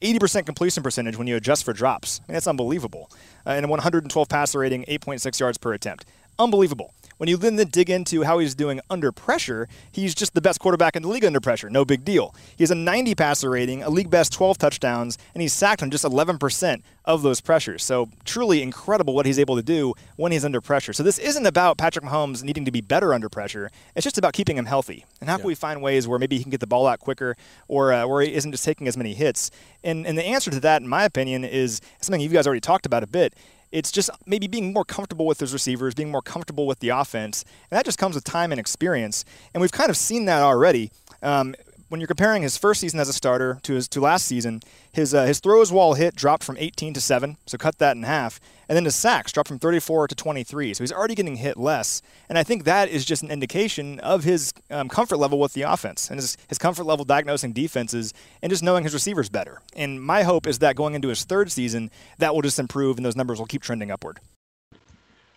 80% 0.01 0.45
completion 0.45 0.83
percentage 0.83 1.17
when 1.17 1.27
you 1.27 1.35
adjust 1.35 1.63
for 1.63 1.73
drops. 1.73 2.19
I 2.19 2.31
mean, 2.31 2.33
that's 2.35 2.47
unbelievable. 2.47 3.09
Uh, 3.45 3.51
and 3.51 3.65
a 3.65 3.69
112 3.69 4.29
passer 4.29 4.59
rating, 4.59 4.83
8.6 4.85 5.39
yards 5.39 5.57
per 5.57 5.73
attempt. 5.73 6.05
Unbelievable. 6.37 6.93
When 7.17 7.29
you 7.29 7.37
then 7.37 7.55
dig 7.55 7.89
into 7.89 8.23
how 8.23 8.39
he's 8.39 8.55
doing 8.55 8.81
under 8.89 9.13
pressure, 9.13 9.69
he's 9.89 10.13
just 10.13 10.33
the 10.33 10.41
best 10.41 10.59
quarterback 10.59 10.97
in 10.97 11.01
the 11.03 11.07
league 11.07 11.23
under 11.23 11.39
pressure. 11.39 11.69
No 11.69 11.85
big 11.85 12.03
deal. 12.03 12.35
He 12.57 12.63
has 12.63 12.71
a 12.71 12.75
90 12.75 13.15
passer 13.15 13.49
rating, 13.49 13.83
a 13.83 13.89
league 13.89 14.09
best 14.09 14.33
12 14.33 14.57
touchdowns, 14.57 15.17
and 15.33 15.41
he's 15.41 15.53
sacked 15.53 15.81
on 15.81 15.89
just 15.91 16.03
11% 16.03 16.81
of 17.05 17.21
those 17.21 17.39
pressures. 17.39 17.83
So 17.83 18.09
truly 18.25 18.61
incredible 18.61 19.13
what 19.13 19.25
he's 19.25 19.39
able 19.39 19.55
to 19.55 19.63
do 19.63 19.93
when 20.17 20.33
he's 20.33 20.43
under 20.43 20.59
pressure. 20.59 20.91
So 20.91 21.03
this 21.03 21.17
isn't 21.19 21.45
about 21.45 21.77
Patrick 21.77 22.03
Mahomes 22.03 22.43
needing 22.43 22.65
to 22.65 22.71
be 22.71 22.81
better 22.81 23.13
under 23.13 23.29
pressure. 23.29 23.71
It's 23.95 24.03
just 24.03 24.17
about 24.17 24.33
keeping 24.33 24.57
him 24.57 24.65
healthy. 24.65 25.05
And 25.21 25.29
how 25.29 25.35
yeah. 25.35 25.39
can 25.39 25.47
we 25.47 25.55
find 25.55 25.81
ways 25.81 26.07
where 26.07 26.19
maybe 26.19 26.37
he 26.37 26.43
can 26.43 26.49
get 26.49 26.59
the 26.59 26.67
ball 26.67 26.87
out 26.87 26.99
quicker 26.99 27.37
or 27.67 27.93
uh, 27.93 28.07
where 28.07 28.23
he 28.23 28.33
isn't 28.33 28.51
just 28.51 28.65
taking 28.65 28.87
as 28.87 28.97
many 28.97 29.13
hits? 29.13 29.51
And, 29.83 30.05
and 30.05 30.17
the 30.17 30.25
answer 30.25 30.51
to 30.51 30.59
that, 30.61 30.81
in 30.81 30.87
my 30.87 31.05
opinion, 31.05 31.45
is 31.45 31.79
something 32.01 32.19
you 32.19 32.29
guys 32.29 32.45
already 32.45 32.61
talked 32.61 32.85
about 32.85 33.03
a 33.03 33.07
bit. 33.07 33.33
It's 33.71 33.91
just 33.91 34.09
maybe 34.25 34.47
being 34.47 34.73
more 34.73 34.85
comfortable 34.85 35.25
with 35.25 35.39
his 35.39 35.53
receivers, 35.53 35.93
being 35.93 36.11
more 36.11 36.21
comfortable 36.21 36.67
with 36.67 36.79
the 36.79 36.89
offense. 36.89 37.43
And 37.69 37.77
that 37.77 37.85
just 37.85 37.97
comes 37.97 38.15
with 38.15 38.23
time 38.23 38.51
and 38.51 38.59
experience. 38.59 39.25
And 39.53 39.61
we've 39.61 39.71
kind 39.71 39.89
of 39.89 39.97
seen 39.97 40.25
that 40.25 40.41
already. 40.41 40.91
Um, 41.21 41.55
when 41.89 42.01
you're 42.01 42.07
comparing 42.07 42.41
his 42.41 42.57
first 42.57 42.81
season 42.81 42.99
as 42.99 43.09
a 43.09 43.13
starter 43.13 43.59
to 43.63 43.73
his 43.73 43.87
to 43.89 44.01
last 44.01 44.25
season, 44.25 44.61
his 44.91 45.13
uh, 45.13 45.25
his 45.25 45.39
throws 45.39 45.71
wall 45.71 45.93
hit 45.93 46.15
dropped 46.15 46.43
from 46.43 46.57
18 46.57 46.93
to 46.93 47.01
7, 47.01 47.37
so 47.45 47.57
cut 47.57 47.77
that 47.77 47.95
in 47.95 48.03
half, 48.03 48.39
and 48.67 48.75
then 48.75 48.85
his 48.85 48.95
sacks 48.95 49.31
dropped 49.31 49.47
from 49.47 49.59
34 49.59 50.07
to 50.07 50.15
23, 50.15 50.73
so 50.73 50.83
he's 50.83 50.91
already 50.91 51.15
getting 51.15 51.37
hit 51.37 51.57
less. 51.57 52.01
And 52.27 52.37
I 52.37 52.43
think 52.43 52.63
that 52.63 52.89
is 52.89 53.05
just 53.05 53.21
an 53.21 53.31
indication 53.31 53.99
of 53.99 54.23
his 54.23 54.53
um, 54.71 54.89
comfort 54.89 55.17
level 55.17 55.39
with 55.39 55.53
the 55.53 55.61
offense 55.61 56.09
and 56.09 56.19
his, 56.19 56.37
his 56.47 56.57
comfort 56.57 56.85
level 56.85 57.05
diagnosing 57.05 57.53
defenses 57.53 58.13
and 58.41 58.49
just 58.49 58.63
knowing 58.63 58.83
his 58.83 58.93
receivers 58.93 59.29
better. 59.29 59.61
And 59.75 60.01
my 60.01 60.23
hope 60.23 60.47
is 60.47 60.59
that 60.59 60.75
going 60.75 60.95
into 60.95 61.09
his 61.09 61.23
third 61.23 61.51
season, 61.51 61.91
that 62.17 62.33
will 62.33 62.41
just 62.41 62.57
improve 62.57 62.97
and 62.97 63.05
those 63.05 63.15
numbers 63.15 63.39
will 63.39 63.45
keep 63.45 63.61
trending 63.61 63.91
upward. 63.91 64.19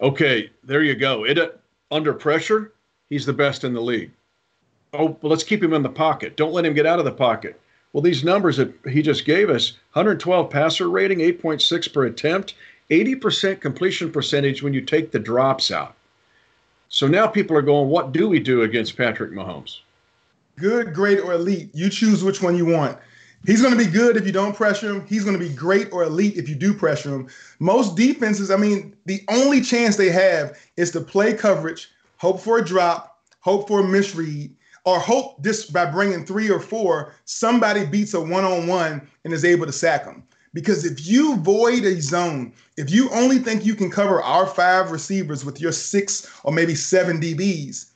Okay, 0.00 0.50
there 0.62 0.83
you 0.83 0.95
go. 0.95 1.25
It 1.25 1.38
uh, 1.38 1.49
under 1.90 2.14
pressure, 2.14 2.73
he's 3.11 3.26
the 3.26 3.33
best 3.33 3.64
in 3.64 3.75
the 3.75 3.81
league 3.81 4.12
oh, 4.95 5.16
well, 5.21 5.30
let's 5.30 5.45
keep 5.45 5.62
him 5.62 5.73
in 5.73 5.83
the 5.83 5.88
pocket. 5.88 6.37
Don't 6.37 6.52
let 6.52 6.64
him 6.64 6.75
get 6.75 6.87
out 6.87 6.99
of 6.99 7.04
the 7.04 7.12
pocket. 7.12 7.61
Well, 7.92 8.02
these 8.02 8.25
numbers 8.25 8.59
that 8.59 8.73
he 8.88 9.02
just 9.02 9.25
gave 9.25 9.50
us 9.50 9.73
112 9.92 10.50
passer 10.50 10.90
rating, 10.90 11.18
8.6 11.18 11.92
per 11.92 12.04
attempt, 12.07 12.54
80% 12.90 13.61
completion 13.61 14.11
percentage 14.11 14.62
when 14.62 14.75
you 14.75 14.80
take 14.80 15.11
the 15.11 15.18
drops 15.18 15.71
out. 15.71 15.95
So 16.88 17.07
now 17.07 17.26
people 17.26 17.57
are 17.57 17.62
going, 17.62 17.88
what 17.88 18.12
do 18.12 18.28
we 18.28 18.40
do 18.40 18.62
against 18.62 18.97
Patrick 18.97 19.33
Mahomes? 19.33 19.80
Good, 20.57 20.92
great, 20.95 21.21
or 21.21 21.35
elite. 21.35 21.71
You 21.75 21.88
choose 21.88 22.25
which 22.25 22.42
one 22.42 22.57
you 22.57 22.66
want. 22.66 22.99
He's 23.47 23.62
going 23.62 23.76
to 23.76 23.85
be 23.85 23.90
good 23.90 24.16
if 24.16 24.26
you 24.26 24.33
don't 24.33 24.57
pressure 24.57 24.90
him. 24.90 25.07
He's 25.07 25.25
going 25.25 25.38
to 25.38 25.45
be 25.45 25.54
great 25.54 25.92
or 25.92 26.02
elite 26.02 26.37
if 26.37 26.49
you 26.49 26.54
do 26.54 26.75
pressure 26.75 27.14
him. 27.14 27.28
Most 27.61 27.97
defenses, 27.97 28.50
I 28.50 28.57
mean, 28.57 28.97
the 29.07 29.23
only 29.28 29.61
chance 29.61 29.97
they 29.97 30.11
have 30.11 30.59
is 30.76 30.90
to 30.92 31.00
play 31.00 31.35
coverage, 31.35 31.88
hope 32.16 32.40
for 32.40 32.59
a 32.59 32.64
drop, 32.64 33.23
hope 33.40 33.68
for 33.68 33.80
a 33.80 33.85
misread, 33.85 34.50
or 34.85 34.99
hope 34.99 35.43
this 35.43 35.67
by 35.67 35.85
bringing 35.85 36.25
three 36.25 36.51
or 36.51 36.61
four, 36.61 37.15
somebody 37.25 37.85
beats 37.85 38.15
a 38.15 38.21
one 38.21 38.45
on 38.45 38.67
one 38.67 39.09
and 39.25 39.33
is 39.33 39.45
able 39.45 39.67
to 39.67 39.73
sack 39.73 40.05
them. 40.05 40.23
Because 40.55 40.85
if 40.85 41.07
you 41.07 41.37
void 41.37 41.85
a 41.85 42.01
zone, 42.01 42.53
if 42.77 42.91
you 42.91 43.11
only 43.11 43.39
think 43.39 43.65
you 43.65 43.75
can 43.75 43.91
cover 43.91 44.23
our 44.23 44.47
five 44.47 44.91
receivers 44.91 45.45
with 45.45 45.61
your 45.61 45.73
six 45.73 46.29
or 46.43 46.53
maybe 46.53 46.75
seven 46.75 47.21
DBs, 47.21 47.91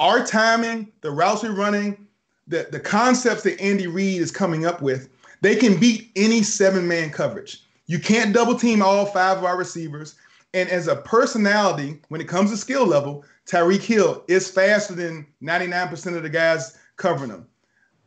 our 0.00 0.24
timing, 0.24 0.92
the 1.00 1.10
routes 1.10 1.42
we're 1.42 1.52
running, 1.52 2.06
the, 2.46 2.68
the 2.70 2.80
concepts 2.80 3.42
that 3.42 3.60
Andy 3.60 3.86
Reid 3.86 4.20
is 4.20 4.30
coming 4.30 4.66
up 4.66 4.82
with, 4.82 5.08
they 5.40 5.56
can 5.56 5.78
beat 5.78 6.10
any 6.16 6.42
seven 6.42 6.86
man 6.86 7.10
coverage. 7.10 7.62
You 7.86 7.98
can't 7.98 8.32
double 8.32 8.58
team 8.58 8.82
all 8.82 9.06
five 9.06 9.38
of 9.38 9.44
our 9.44 9.56
receivers. 9.56 10.14
And 10.54 10.70
as 10.70 10.86
a 10.86 10.96
personality, 10.96 12.00
when 12.08 12.20
it 12.20 12.28
comes 12.28 12.50
to 12.52 12.56
skill 12.56 12.86
level, 12.86 13.24
Tyreek 13.44 13.82
Hill 13.82 14.24
is 14.28 14.48
faster 14.48 14.94
than 14.94 15.26
99% 15.42 16.16
of 16.16 16.22
the 16.22 16.28
guys 16.28 16.78
covering 16.96 17.30
him. 17.30 17.46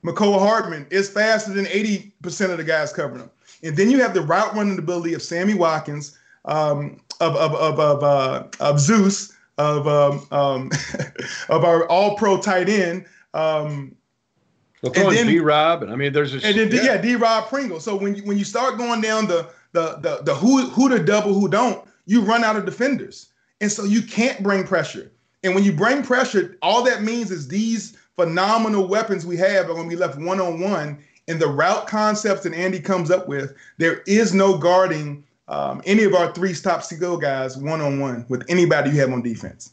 Mecole 0.06 0.40
Hardman 0.40 0.88
is 0.90 1.10
faster 1.10 1.54
than 1.54 1.66
80% 1.66 2.52
of 2.52 2.58
the 2.58 2.64
guys 2.64 2.94
covering 2.94 3.24
him. 3.24 3.30
And 3.64 3.76
then 3.76 3.92
you 3.92 4.00
have 4.02 4.14
the 4.14 4.22
route 4.22 4.56
running 4.56 4.80
ability 4.80 5.14
of 5.14 5.22
Sammy 5.22 5.56
Watkins, 5.56 6.18
um, 6.46 7.02
of, 7.20 7.36
of, 7.36 7.54
of, 7.54 7.80
of, 7.80 8.04
uh, 8.04 8.44
of 8.62 8.80
Zeus, 8.80 9.34
of, 9.58 9.86
um, 9.88 10.26
um, 10.32 10.72
of 11.50 11.66
our 11.66 11.88
all 11.90 12.16
pro 12.16 12.40
tight 12.40 12.70
end. 12.70 13.06
Um, 13.34 13.94
well, 14.84 14.94
and 14.96 15.18
then 15.18 15.28
D 15.28 15.40
Rob, 15.40 15.82
and 15.82 15.92
I 15.92 15.96
mean, 15.96 16.14
there's 16.14 16.34
a 16.34 16.48
and 16.48 16.58
then, 16.58 16.72
yeah, 16.72 16.94
yeah 16.94 16.98
D 16.98 17.16
Rob 17.16 17.50
Pringle. 17.50 17.80
So 17.80 17.96
when 17.96 18.16
you, 18.16 18.24
when 18.24 18.38
you 18.38 18.46
start 18.46 18.78
going 18.78 19.02
down 19.02 19.28
the 19.28 19.50
the 19.72 19.98
the 19.98 20.22
the 20.24 20.36
who 20.36 20.62
who 20.70 20.88
to 20.90 21.04
double 21.04 21.34
who 21.34 21.48
don't, 21.48 21.84
you 22.08 22.22
run 22.22 22.44
out 22.44 22.56
of 22.56 22.66
defenders, 22.66 23.28
and 23.62 23.72
so 23.72 23.84
you 23.84 24.02
can't 24.02 24.42
bring 24.42 24.64
pressure. 24.64 25.12
And 25.44 25.54
when 25.54 25.64
you 25.64 25.72
bring 25.72 26.02
pressure, 26.02 26.58
all 26.62 26.84
that 26.84 27.04
means 27.04 27.30
is 27.30 27.48
these 27.48 27.96
phenomenal 28.16 28.88
weapons 28.88 29.26
we 29.26 29.38
have 29.38 29.70
are 29.70 29.74
going 29.74 29.90
to 29.90 29.96
be 29.96 30.00
left 30.00 30.18
one 30.18 30.40
on 30.40 30.60
one. 30.60 30.98
And 31.28 31.40
the 31.40 31.48
route 31.48 31.88
concepts 31.88 32.44
that 32.44 32.54
Andy 32.54 32.80
comes 32.80 33.12
up 33.12 33.28
with, 33.28 33.54
there 33.78 34.02
is 34.08 34.34
no 34.34 34.58
guarding 34.58 35.24
um, 35.48 35.82
any 35.86 36.04
of 36.04 36.14
our 36.14 36.34
three 36.34 36.54
top 36.54 36.84
skill 36.84 37.18
guys 37.18 37.58
one 37.58 37.82
on 37.82 38.00
one 38.00 38.26
with 38.30 38.44
anybody 38.50 38.90
you 38.90 39.00
have 39.00 39.12
on 39.12 39.22
defense. 39.22 39.72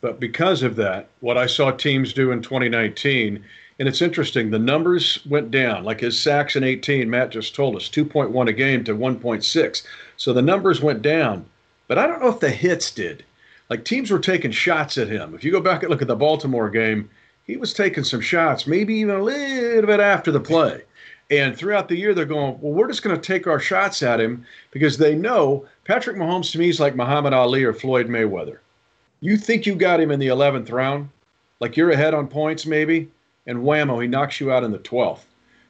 But 0.00 0.20
because 0.20 0.62
of 0.62 0.76
that, 0.76 1.08
what 1.20 1.36
I 1.36 1.46
saw 1.46 1.72
teams 1.72 2.12
do 2.12 2.30
in 2.30 2.40
2019, 2.40 3.44
and 3.78 3.88
it's 3.88 4.02
interesting, 4.02 4.50
the 4.50 4.58
numbers 4.58 5.24
went 5.26 5.50
down. 5.50 5.84
Like 5.84 6.00
his 6.00 6.20
sacks 6.20 6.56
in 6.56 6.64
18, 6.64 7.08
Matt 7.08 7.30
just 7.30 7.54
told 7.54 7.76
us 7.76 7.88
2.1 7.88 8.48
a 8.48 8.52
game 8.52 8.84
to 8.84 8.94
1.6. 8.94 9.82
So 10.16 10.32
the 10.32 10.42
numbers 10.42 10.80
went 10.80 11.02
down. 11.02 11.46
But 11.86 11.98
I 11.98 12.06
don't 12.06 12.20
know 12.20 12.28
if 12.28 12.40
the 12.40 12.50
hits 12.50 12.90
did 12.90 13.24
like 13.68 13.84
teams 13.84 14.10
were 14.10 14.18
taking 14.18 14.50
shots 14.50 14.98
at 14.98 15.08
him. 15.08 15.34
If 15.34 15.44
you 15.44 15.52
go 15.52 15.60
back 15.60 15.82
and 15.82 15.90
look 15.90 16.02
at 16.02 16.08
the 16.08 16.16
Baltimore 16.16 16.70
game, 16.70 17.08
he 17.44 17.56
was 17.56 17.72
taking 17.72 18.04
some 18.04 18.20
shots, 18.20 18.66
maybe 18.66 18.94
even 18.96 19.16
a 19.16 19.22
little 19.22 19.86
bit 19.86 20.00
after 20.00 20.30
the 20.30 20.40
play. 20.40 20.82
And 21.30 21.56
throughout 21.56 21.88
the 21.88 21.96
year, 21.96 22.14
they're 22.14 22.24
going, 22.24 22.58
well, 22.60 22.72
we're 22.72 22.88
just 22.88 23.02
going 23.02 23.18
to 23.18 23.22
take 23.22 23.46
our 23.46 23.60
shots 23.60 24.02
at 24.02 24.20
him 24.20 24.46
because 24.70 24.96
they 24.96 25.14
know 25.14 25.66
Patrick 25.84 26.16
Mahomes 26.16 26.50
to 26.52 26.58
me 26.58 26.70
is 26.70 26.80
like 26.80 26.96
Muhammad 26.96 27.34
Ali 27.34 27.64
or 27.64 27.74
Floyd 27.74 28.08
Mayweather. 28.08 28.58
You 29.20 29.36
think 29.36 29.66
you 29.66 29.74
got 29.74 30.00
him 30.00 30.10
in 30.10 30.20
the 30.20 30.28
11th 30.28 30.72
round, 30.72 31.10
like 31.60 31.76
you're 31.76 31.90
ahead 31.90 32.14
on 32.14 32.28
points 32.28 32.64
maybe, 32.64 33.10
and 33.48 33.58
whammo, 33.58 34.00
he 34.00 34.06
knocks 34.06 34.38
you 34.38 34.52
out 34.52 34.62
in 34.62 34.70
the 34.70 34.78
12th. 34.78 35.22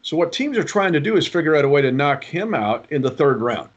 So 0.02 0.16
what 0.16 0.32
teams 0.32 0.58
are 0.58 0.64
trying 0.64 0.92
to 0.92 1.00
do 1.00 1.16
is 1.16 1.26
figure 1.26 1.56
out 1.56 1.64
a 1.64 1.68
way 1.68 1.80
to 1.80 1.92
knock 1.92 2.24
him 2.24 2.52
out 2.52 2.90
in 2.90 3.00
the 3.00 3.10
third 3.10 3.40
round. 3.40 3.70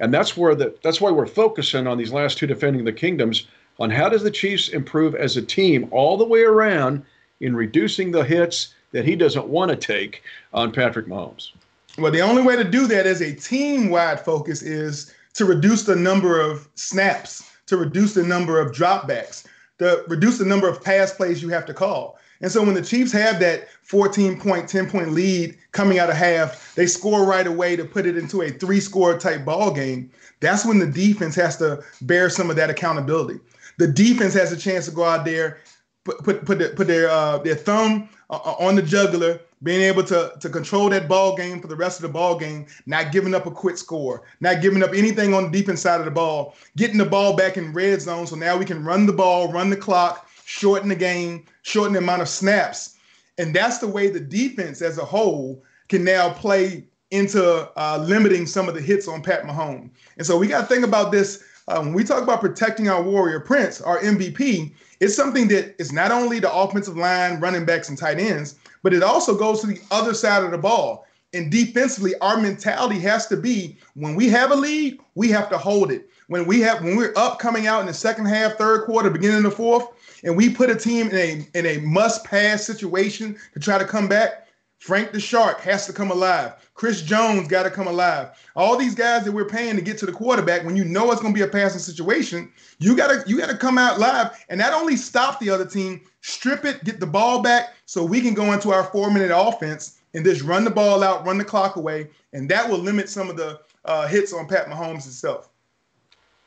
And 0.00 0.12
that's 0.12 0.36
where 0.36 0.54
the, 0.54 0.74
that's 0.82 1.00
why 1.00 1.10
we're 1.10 1.26
focusing 1.26 1.86
on 1.86 1.98
these 1.98 2.12
last 2.12 2.38
two 2.38 2.46
defending 2.46 2.84
the 2.84 2.92
kingdoms 2.92 3.46
on 3.78 3.90
how 3.90 4.08
does 4.08 4.22
the 4.22 4.30
Chiefs 4.30 4.68
improve 4.70 5.14
as 5.14 5.36
a 5.36 5.42
team 5.42 5.86
all 5.90 6.16
the 6.16 6.24
way 6.24 6.42
around 6.42 7.04
in 7.40 7.54
reducing 7.54 8.10
the 8.10 8.24
hits 8.24 8.74
that 8.92 9.04
he 9.04 9.16
doesn't 9.16 9.46
want 9.46 9.70
to 9.70 9.76
take 9.76 10.22
on 10.52 10.72
Patrick 10.72 11.06
Mahomes. 11.06 11.50
Well, 11.98 12.12
the 12.12 12.20
only 12.20 12.42
way 12.42 12.56
to 12.56 12.64
do 12.64 12.86
that 12.86 13.06
as 13.06 13.20
a 13.20 13.34
team-wide 13.34 14.20
focus 14.20 14.62
is 14.62 15.14
to 15.34 15.44
reduce 15.44 15.84
the 15.84 15.96
number 15.96 16.40
of 16.40 16.68
snaps, 16.74 17.50
to 17.66 17.76
reduce 17.76 18.14
the 18.14 18.22
number 18.22 18.60
of 18.60 18.72
dropbacks, 18.72 19.44
to 19.78 20.04
reduce 20.08 20.38
the 20.38 20.44
number 20.44 20.68
of 20.68 20.82
pass 20.82 21.12
plays 21.12 21.42
you 21.42 21.48
have 21.50 21.66
to 21.66 21.74
call. 21.74 22.18
And 22.42 22.50
so 22.50 22.62
when 22.62 22.74
the 22.74 22.82
Chiefs 22.82 23.12
have 23.12 23.40
that 23.40 23.68
14 23.82 24.38
point, 24.38 24.68
10 24.68 24.90
point 24.90 25.12
lead 25.12 25.56
coming 25.70 25.98
out 25.98 26.10
of 26.10 26.16
half, 26.16 26.74
they 26.74 26.86
score 26.86 27.24
right 27.24 27.46
away 27.46 27.76
to 27.76 27.84
put 27.84 28.04
it 28.04 28.16
into 28.16 28.42
a 28.42 28.50
three 28.50 28.80
score 28.80 29.18
type 29.18 29.44
ball 29.44 29.72
game. 29.72 30.10
That's 30.40 30.66
when 30.66 30.78
the 30.78 30.86
defense 30.86 31.34
has 31.36 31.56
to 31.58 31.82
bear 32.02 32.28
some 32.28 32.50
of 32.50 32.56
that 32.56 32.68
accountability 32.68 33.40
the 33.78 33.86
defense 33.86 34.34
has 34.34 34.52
a 34.52 34.56
chance 34.56 34.86
to 34.86 34.90
go 34.90 35.04
out 35.04 35.24
there, 35.24 35.58
put 36.04 36.22
put 36.22 36.44
put, 36.44 36.58
the, 36.58 36.68
put 36.70 36.86
their 36.86 37.08
uh, 37.08 37.38
their 37.38 37.54
thumb 37.54 38.08
uh, 38.30 38.38
uh, 38.44 38.54
on 38.58 38.74
the 38.74 38.82
juggler, 38.82 39.40
being 39.62 39.82
able 39.82 40.02
to 40.04 40.32
to 40.40 40.48
control 40.48 40.88
that 40.90 41.08
ball 41.08 41.36
game 41.36 41.60
for 41.60 41.68
the 41.68 41.76
rest 41.76 41.98
of 41.98 42.02
the 42.02 42.08
ball 42.08 42.38
game, 42.38 42.66
not 42.86 43.12
giving 43.12 43.34
up 43.34 43.46
a 43.46 43.50
quick 43.50 43.76
score, 43.76 44.22
not 44.40 44.60
giving 44.62 44.82
up 44.82 44.92
anything 44.94 45.34
on 45.34 45.50
the 45.50 45.58
defense 45.58 45.80
side 45.80 46.00
of 46.00 46.04
the 46.04 46.10
ball, 46.10 46.54
getting 46.76 46.98
the 46.98 47.04
ball 47.04 47.34
back 47.36 47.56
in 47.56 47.72
red 47.72 48.00
zone, 48.00 48.26
so 48.26 48.36
now 48.36 48.56
we 48.56 48.64
can 48.64 48.84
run 48.84 49.06
the 49.06 49.12
ball, 49.12 49.52
run 49.52 49.70
the 49.70 49.76
clock, 49.76 50.28
shorten 50.52 50.90
the 50.90 50.94
game, 50.94 51.46
shorten 51.62 51.94
the 51.94 51.98
amount 51.98 52.20
of 52.20 52.28
snaps, 52.28 52.96
and 53.38 53.54
that's 53.54 53.78
the 53.78 53.88
way 53.88 54.08
the 54.08 54.20
defense 54.20 54.82
as 54.82 54.98
a 54.98 55.04
whole 55.04 55.62
can 55.88 56.04
now 56.04 56.30
play 56.30 56.84
into 57.10 57.70
uh, 57.76 57.98
limiting 57.98 58.44
some 58.44 58.68
of 58.68 58.74
the 58.74 58.80
hits 58.80 59.08
on 59.08 59.22
Pat 59.22 59.44
Mahomes. 59.44 59.90
And 60.18 60.26
so 60.26 60.36
we 60.36 60.46
got 60.46 60.62
to 60.62 60.66
think 60.66 60.84
about 60.84 61.10
this 61.10 61.42
uh, 61.68 61.80
when 61.80 61.94
we 61.94 62.04
talk 62.04 62.22
about 62.22 62.40
protecting 62.40 62.88
our 62.88 63.02
warrior 63.02 63.40
prince, 63.40 63.80
our 63.80 63.98
MVP, 64.00 64.74
it's 65.00 65.16
something 65.16 65.48
that 65.48 65.74
is 65.78 65.90
not 65.90 66.10
only 66.10 66.38
the 66.38 66.52
offensive 66.52 66.96
line, 66.96 67.40
running 67.40 67.64
backs, 67.64 67.88
and 67.88 67.96
tight 67.96 68.18
ends, 68.18 68.56
but 68.82 68.92
it 68.92 69.02
also 69.02 69.36
goes 69.36 69.60
to 69.60 69.68
the 69.68 69.80
other 69.90 70.12
side 70.12 70.44
of 70.44 70.50
the 70.50 70.58
ball. 70.58 71.06
And 71.32 71.50
defensively, 71.50 72.12
our 72.20 72.36
mentality 72.36 72.98
has 73.00 73.26
to 73.28 73.38
be 73.38 73.78
when 73.94 74.16
we 74.16 74.28
have 74.28 74.50
a 74.50 74.54
lead, 74.54 74.98
we 75.14 75.28
have 75.28 75.48
to 75.48 75.56
hold 75.56 75.90
it. 75.90 76.08
When 76.26 76.46
we 76.46 76.60
have 76.60 76.82
when 76.82 76.96
we're 76.96 77.12
up 77.16 77.38
coming 77.38 77.66
out 77.66 77.80
in 77.80 77.86
the 77.86 77.94
second 77.94 78.26
half, 78.26 78.56
third 78.56 78.84
quarter, 78.84 79.10
beginning 79.10 79.38
of 79.38 79.42
the 79.44 79.50
fourth, 79.50 79.86
and 80.22 80.36
we 80.36 80.50
put 80.50 80.70
a 80.70 80.76
team 80.76 81.08
in 81.08 81.16
a 81.16 81.58
in 81.58 81.66
a 81.66 81.78
must 81.80 82.24
pass 82.24 82.64
situation 82.64 83.36
to 83.54 83.60
try 83.60 83.78
to 83.78 83.84
come 83.84 84.08
back, 84.08 84.48
Frank 84.78 85.12
the 85.12 85.20
Shark 85.20 85.60
has 85.60 85.86
to 85.86 85.92
come 85.92 86.10
alive. 86.10 86.54
Chris 86.74 87.02
Jones 87.02 87.46
got 87.46 87.62
to 87.62 87.70
come 87.70 87.86
alive. 87.86 88.30
All 88.56 88.76
these 88.76 88.94
guys 88.94 89.24
that 89.24 89.32
we're 89.32 89.44
paying 89.44 89.76
to 89.76 89.82
get 89.82 89.98
to 89.98 90.06
the 90.06 90.12
quarterback, 90.12 90.64
when 90.64 90.74
you 90.76 90.84
know 90.84 91.12
it's 91.12 91.20
going 91.20 91.32
to 91.32 91.38
be 91.38 91.44
a 91.44 91.48
passing 91.48 91.78
situation, 91.78 92.50
you 92.78 92.96
gotta 92.96 93.22
you 93.26 93.38
gotta 93.38 93.56
come 93.56 93.78
out 93.78 94.00
live 94.00 94.44
and 94.48 94.58
not 94.58 94.72
only 94.72 94.96
stop 94.96 95.38
the 95.38 95.50
other 95.50 95.66
team, 95.66 96.00
strip 96.20 96.64
it, 96.64 96.82
get 96.84 96.98
the 96.98 97.06
ball 97.06 97.42
back, 97.42 97.74
so 97.86 98.04
we 98.04 98.20
can 98.20 98.34
go 98.34 98.52
into 98.52 98.70
our 98.72 98.84
four 98.84 99.10
minute 99.10 99.30
offense 99.32 100.00
and 100.14 100.24
just 100.24 100.42
run 100.42 100.64
the 100.64 100.70
ball 100.70 101.02
out, 101.02 101.24
run 101.24 101.38
the 101.38 101.44
clock 101.44 101.76
away, 101.76 102.08
and 102.32 102.48
that 102.48 102.68
will 102.68 102.78
limit 102.78 103.08
some 103.08 103.30
of 103.30 103.36
the 103.36 103.60
uh, 103.84 104.06
hits 104.06 104.32
on 104.32 104.46
Pat 104.46 104.66
Mahomes 104.66 105.04
himself. 105.04 105.48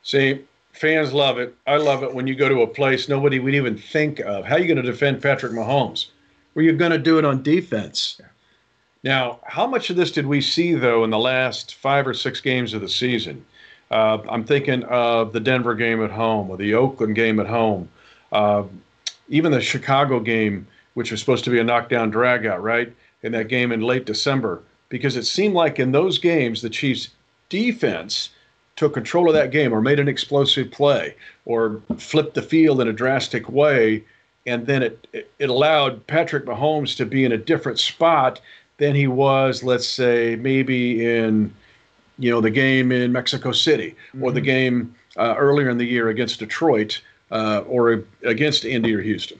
See, 0.03 0.43
fans 0.75 1.13
love 1.13 1.37
it. 1.37 1.55
I 1.65 1.77
love 1.77 2.03
it 2.03 2.13
when 2.13 2.27
you 2.27 2.35
go 2.35 2.49
to 2.49 2.61
a 2.61 2.67
place 2.67 3.07
nobody 3.07 3.39
would 3.39 3.55
even 3.55 3.77
think 3.77 4.19
of. 4.19 4.45
How 4.45 4.55
are 4.55 4.59
you 4.59 4.67
going 4.67 4.83
to 4.83 4.91
defend 4.91 5.21
Patrick 5.21 5.53
Mahomes? 5.53 6.07
Were 6.53 6.61
you 6.61 6.73
going 6.73 6.91
to 6.91 6.97
do 6.97 7.17
it 7.17 7.25
on 7.25 7.43
defense? 7.43 8.17
Yeah. 8.19 8.27
Now, 9.03 9.39
how 9.45 9.67
much 9.67 9.89
of 9.89 9.95
this 9.95 10.11
did 10.11 10.25
we 10.25 10.41
see, 10.41 10.73
though, 10.73 11.03
in 11.03 11.11
the 11.11 11.19
last 11.19 11.75
five 11.75 12.07
or 12.07 12.13
six 12.13 12.41
games 12.41 12.73
of 12.73 12.81
the 12.81 12.89
season? 12.89 13.45
Uh, 13.91 14.17
I'm 14.27 14.43
thinking 14.43 14.83
of 14.85 15.31
the 15.31 15.39
Denver 15.39 15.75
game 15.75 16.03
at 16.03 16.11
home 16.11 16.49
or 16.49 16.57
the 16.57 16.73
Oakland 16.73 17.15
game 17.15 17.39
at 17.39 17.45
home, 17.45 17.87
uh, 18.31 18.63
even 19.29 19.51
the 19.51 19.61
Chicago 19.61 20.19
game, 20.19 20.67
which 20.95 21.11
was 21.11 21.19
supposed 21.19 21.43
to 21.43 21.51
be 21.51 21.59
a 21.59 21.63
knockdown 21.63 22.11
dragout, 22.11 22.61
right? 22.61 22.91
In 23.21 23.31
that 23.33 23.47
game 23.47 23.71
in 23.71 23.81
late 23.81 24.05
December, 24.05 24.63
because 24.89 25.15
it 25.15 25.25
seemed 25.25 25.53
like 25.53 25.79
in 25.79 25.91
those 25.91 26.17
games, 26.17 26.61
the 26.61 26.69
Chiefs' 26.69 27.09
defense 27.49 28.31
took 28.75 28.93
control 28.93 29.27
of 29.27 29.33
that 29.33 29.51
game 29.51 29.73
or 29.73 29.81
made 29.81 29.99
an 29.99 30.07
explosive 30.07 30.69
play 30.71 31.15
or 31.45 31.81
flipped 31.97 32.33
the 32.33 32.41
field 32.41 32.81
in 32.81 32.87
a 32.87 32.93
drastic 32.93 33.49
way. 33.49 34.03
And 34.45 34.67
then 34.67 34.83
it, 34.83 35.07
it 35.39 35.49
allowed 35.49 36.05
Patrick 36.07 36.45
Mahomes 36.45 36.95
to 36.97 37.05
be 37.05 37.25
in 37.25 37.31
a 37.31 37.37
different 37.37 37.79
spot 37.79 38.39
than 38.77 38.95
he 38.95 39.07
was, 39.07 39.63
let's 39.63 39.87
say, 39.87 40.35
maybe 40.35 41.05
in 41.05 41.53
you 42.17 42.31
know 42.31 42.39
the 42.39 42.51
game 42.51 42.91
in 42.91 43.11
Mexico 43.11 43.51
City 43.51 43.95
mm-hmm. 44.09 44.23
or 44.23 44.31
the 44.31 44.39
mm-hmm. 44.39 44.45
game 44.45 44.95
uh, 45.17 45.35
earlier 45.37 45.69
in 45.69 45.77
the 45.77 45.85
year 45.85 46.09
against 46.09 46.39
Detroit 46.39 47.01
uh, 47.31 47.59
or 47.67 48.03
against 48.23 48.65
Indy 48.65 48.93
or 48.93 49.01
Houston. 49.01 49.39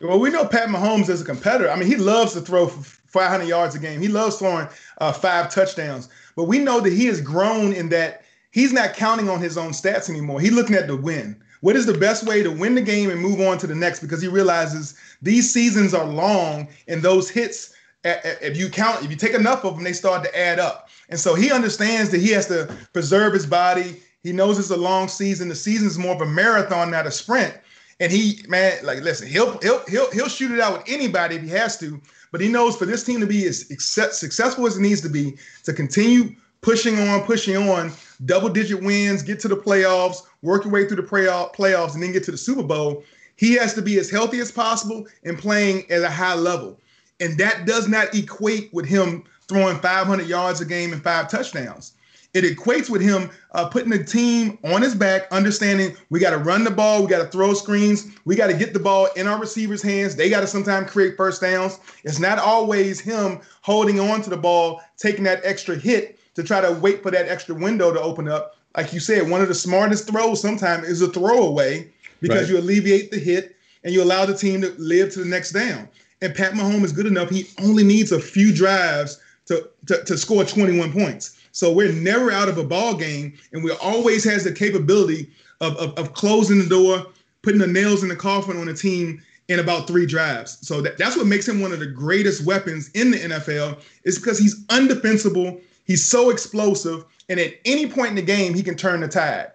Well, 0.00 0.20
we 0.20 0.30
know 0.30 0.46
Pat 0.46 0.68
Mahomes 0.68 1.08
as 1.08 1.22
a 1.22 1.24
competitor. 1.24 1.70
I 1.70 1.76
mean, 1.76 1.88
he 1.88 1.96
loves 1.96 2.34
to 2.34 2.40
throw 2.40 2.68
500 2.68 3.44
yards 3.44 3.74
a 3.74 3.78
game. 3.78 4.00
He 4.00 4.08
loves 4.08 4.36
throwing 4.38 4.68
uh, 4.98 5.12
five 5.12 5.50
touchdowns. 5.50 6.08
But 6.36 6.44
we 6.44 6.58
know 6.58 6.80
that 6.80 6.92
he 6.92 7.06
has 7.06 7.20
grown 7.20 7.72
in 7.72 7.88
that 7.90 8.25
he's 8.56 8.72
not 8.72 8.94
counting 8.94 9.28
on 9.28 9.38
his 9.38 9.58
own 9.58 9.72
stats 9.72 10.08
anymore. 10.08 10.40
He's 10.40 10.52
looking 10.52 10.76
at 10.76 10.86
the 10.86 10.96
win. 10.96 11.36
What 11.60 11.76
is 11.76 11.84
the 11.84 11.98
best 11.98 12.24
way 12.24 12.42
to 12.42 12.50
win 12.50 12.74
the 12.74 12.80
game 12.80 13.10
and 13.10 13.20
move 13.20 13.38
on 13.38 13.58
to 13.58 13.66
the 13.66 13.74
next? 13.74 14.00
Because 14.00 14.22
he 14.22 14.28
realizes 14.28 14.94
these 15.20 15.52
seasons 15.52 15.92
are 15.92 16.06
long 16.06 16.68
and 16.88 17.02
those 17.02 17.28
hits 17.28 17.74
if 18.04 18.56
you 18.56 18.70
count, 18.70 19.04
if 19.04 19.10
you 19.10 19.16
take 19.16 19.34
enough 19.34 19.64
of 19.64 19.74
them, 19.74 19.84
they 19.84 19.92
start 19.92 20.24
to 20.24 20.38
add 20.38 20.58
up. 20.58 20.88
And 21.10 21.20
so 21.20 21.34
he 21.34 21.52
understands 21.52 22.10
that 22.10 22.20
he 22.20 22.30
has 22.30 22.46
to 22.46 22.74
preserve 22.92 23.34
his 23.34 23.44
body. 23.44 24.00
He 24.22 24.32
knows 24.32 24.58
it's 24.58 24.70
a 24.70 24.76
long 24.76 25.08
season. 25.08 25.48
The 25.48 25.54
season 25.54 25.88
is 25.88 25.98
more 25.98 26.14
of 26.14 26.20
a 26.20 26.26
marathon, 26.26 26.90
not 26.90 27.06
a 27.06 27.10
sprint. 27.10 27.52
And 27.98 28.12
he, 28.12 28.42
man, 28.48 28.84
like, 28.84 29.00
listen, 29.00 29.26
he'll 29.26 29.58
he'll 29.58 29.84
he'll 29.86 30.10
he'll 30.12 30.28
shoot 30.28 30.52
it 30.52 30.60
out 30.60 30.78
with 30.78 30.82
anybody 30.86 31.36
if 31.36 31.42
he 31.42 31.48
has 31.48 31.76
to. 31.78 32.00
But 32.30 32.40
he 32.40 32.48
knows 32.48 32.76
for 32.76 32.86
this 32.86 33.02
team 33.02 33.20
to 33.20 33.26
be 33.26 33.44
as 33.46 33.66
successful 33.66 34.66
as 34.66 34.76
it 34.76 34.82
needs 34.82 35.00
to 35.00 35.08
be, 35.08 35.36
to 35.64 35.72
continue 35.72 36.36
pushing 36.60 36.98
on, 36.98 37.22
pushing 37.22 37.56
on, 37.56 37.92
double 38.24 38.48
digit 38.48 38.82
wins, 38.82 39.22
get 39.22 39.40
to 39.40 39.48
the 39.48 39.56
playoffs, 39.56 40.22
work 40.42 40.64
your 40.64 40.72
way 40.72 40.86
through 40.86 40.96
the 40.96 41.02
playoffs, 41.02 41.94
and 41.94 42.02
then 42.02 42.12
get 42.12 42.24
to 42.24 42.30
the 42.30 42.38
Super 42.38 42.62
Bowl. 42.62 43.04
He 43.36 43.54
has 43.54 43.74
to 43.74 43.82
be 43.82 43.98
as 43.98 44.10
healthy 44.10 44.40
as 44.40 44.50
possible 44.50 45.06
and 45.24 45.38
playing 45.38 45.90
at 45.90 46.02
a 46.02 46.10
high 46.10 46.34
level. 46.34 46.80
And 47.20 47.38
that 47.38 47.66
does 47.66 47.88
not 47.88 48.14
equate 48.14 48.72
with 48.72 48.86
him 48.86 49.24
throwing 49.48 49.78
500 49.78 50.26
yards 50.26 50.60
a 50.60 50.64
game 50.64 50.92
and 50.92 51.02
five 51.02 51.30
touchdowns. 51.30 51.92
It 52.34 52.44
equates 52.44 52.90
with 52.90 53.00
him 53.00 53.30
uh, 53.52 53.68
putting 53.68 53.88
the 53.88 54.04
team 54.04 54.58
on 54.62 54.82
his 54.82 54.94
back, 54.94 55.26
understanding 55.32 55.96
we 56.10 56.20
got 56.20 56.30
to 56.30 56.38
run 56.38 56.64
the 56.64 56.70
ball, 56.70 57.00
we 57.00 57.08
got 57.08 57.22
to 57.22 57.30
throw 57.30 57.54
screens, 57.54 58.08
we 58.26 58.36
got 58.36 58.48
to 58.48 58.54
get 58.54 58.74
the 58.74 58.78
ball 58.78 59.08
in 59.16 59.26
our 59.26 59.40
receivers' 59.40 59.80
hands. 59.80 60.16
They 60.16 60.28
got 60.28 60.40
to 60.40 60.46
sometimes 60.46 60.90
create 60.90 61.16
first 61.16 61.40
downs. 61.40 61.78
It's 62.04 62.18
not 62.18 62.38
always 62.38 63.00
him 63.00 63.40
holding 63.62 63.98
on 63.98 64.20
to 64.20 64.28
the 64.28 64.36
ball, 64.36 64.82
taking 64.98 65.24
that 65.24 65.40
extra 65.44 65.76
hit 65.76 66.18
to 66.36 66.42
try 66.42 66.60
to 66.60 66.72
wait 66.72 67.02
for 67.02 67.10
that 67.10 67.28
extra 67.28 67.54
window 67.54 67.92
to 67.92 68.00
open 68.00 68.28
up. 68.28 68.56
Like 68.76 68.92
you 68.92 69.00
said, 69.00 69.28
one 69.28 69.42
of 69.42 69.48
the 69.48 69.54
smartest 69.54 70.08
throws 70.08 70.40
sometimes 70.40 70.88
is 70.88 71.02
a 71.02 71.08
throwaway 71.08 71.90
because 72.20 72.42
right. 72.42 72.48
you 72.48 72.58
alleviate 72.58 73.10
the 73.10 73.18
hit 73.18 73.56
and 73.84 73.92
you 73.92 74.02
allow 74.02 74.24
the 74.24 74.36
team 74.36 74.60
to 74.60 74.74
live 74.78 75.12
to 75.12 75.20
the 75.20 75.26
next 75.26 75.52
down 75.52 75.88
and 76.22 76.34
Pat 76.34 76.52
Mahomes 76.52 76.84
is 76.84 76.92
good 76.92 77.06
enough. 77.06 77.30
He 77.30 77.46
only 77.62 77.84
needs 77.84 78.12
a 78.12 78.20
few 78.20 78.52
drives 78.54 79.20
to, 79.46 79.68
to, 79.86 80.02
to 80.04 80.16
score 80.16 80.44
21 80.44 80.92
points. 80.92 81.38
So 81.52 81.72
we're 81.72 81.92
never 81.92 82.30
out 82.30 82.48
of 82.48 82.58
a 82.58 82.64
ball 82.64 82.94
game, 82.94 83.36
and 83.52 83.62
we 83.62 83.72
always 83.72 84.24
has 84.24 84.44
the 84.44 84.52
capability 84.52 85.30
of, 85.60 85.76
of, 85.76 85.94
of 85.98 86.14
closing 86.14 86.58
the 86.58 86.68
door, 86.68 87.06
putting 87.42 87.60
the 87.60 87.66
nails 87.66 88.02
in 88.02 88.08
the 88.08 88.16
coffin 88.16 88.58
on 88.58 88.68
a 88.68 88.74
team 88.74 89.22
in 89.48 89.60
about 89.60 89.86
three 89.86 90.06
drives. 90.06 90.58
So 90.66 90.80
that, 90.82 90.98
that's 90.98 91.16
what 91.16 91.26
makes 91.26 91.48
him 91.48 91.60
one 91.60 91.72
of 91.72 91.78
the 91.78 91.86
greatest 91.86 92.44
weapons 92.44 92.90
in 92.90 93.10
the 93.12 93.18
NFL 93.18 93.80
is 94.04 94.18
because 94.18 94.38
he's 94.38 94.64
undefensible. 94.66 95.60
He's 95.86 96.04
so 96.04 96.30
explosive, 96.30 97.04
and 97.28 97.40
at 97.40 97.54
any 97.64 97.86
point 97.86 98.10
in 98.10 98.14
the 98.16 98.22
game, 98.22 98.54
he 98.54 98.62
can 98.62 98.76
turn 98.76 99.00
the 99.00 99.08
tide. 99.08 99.52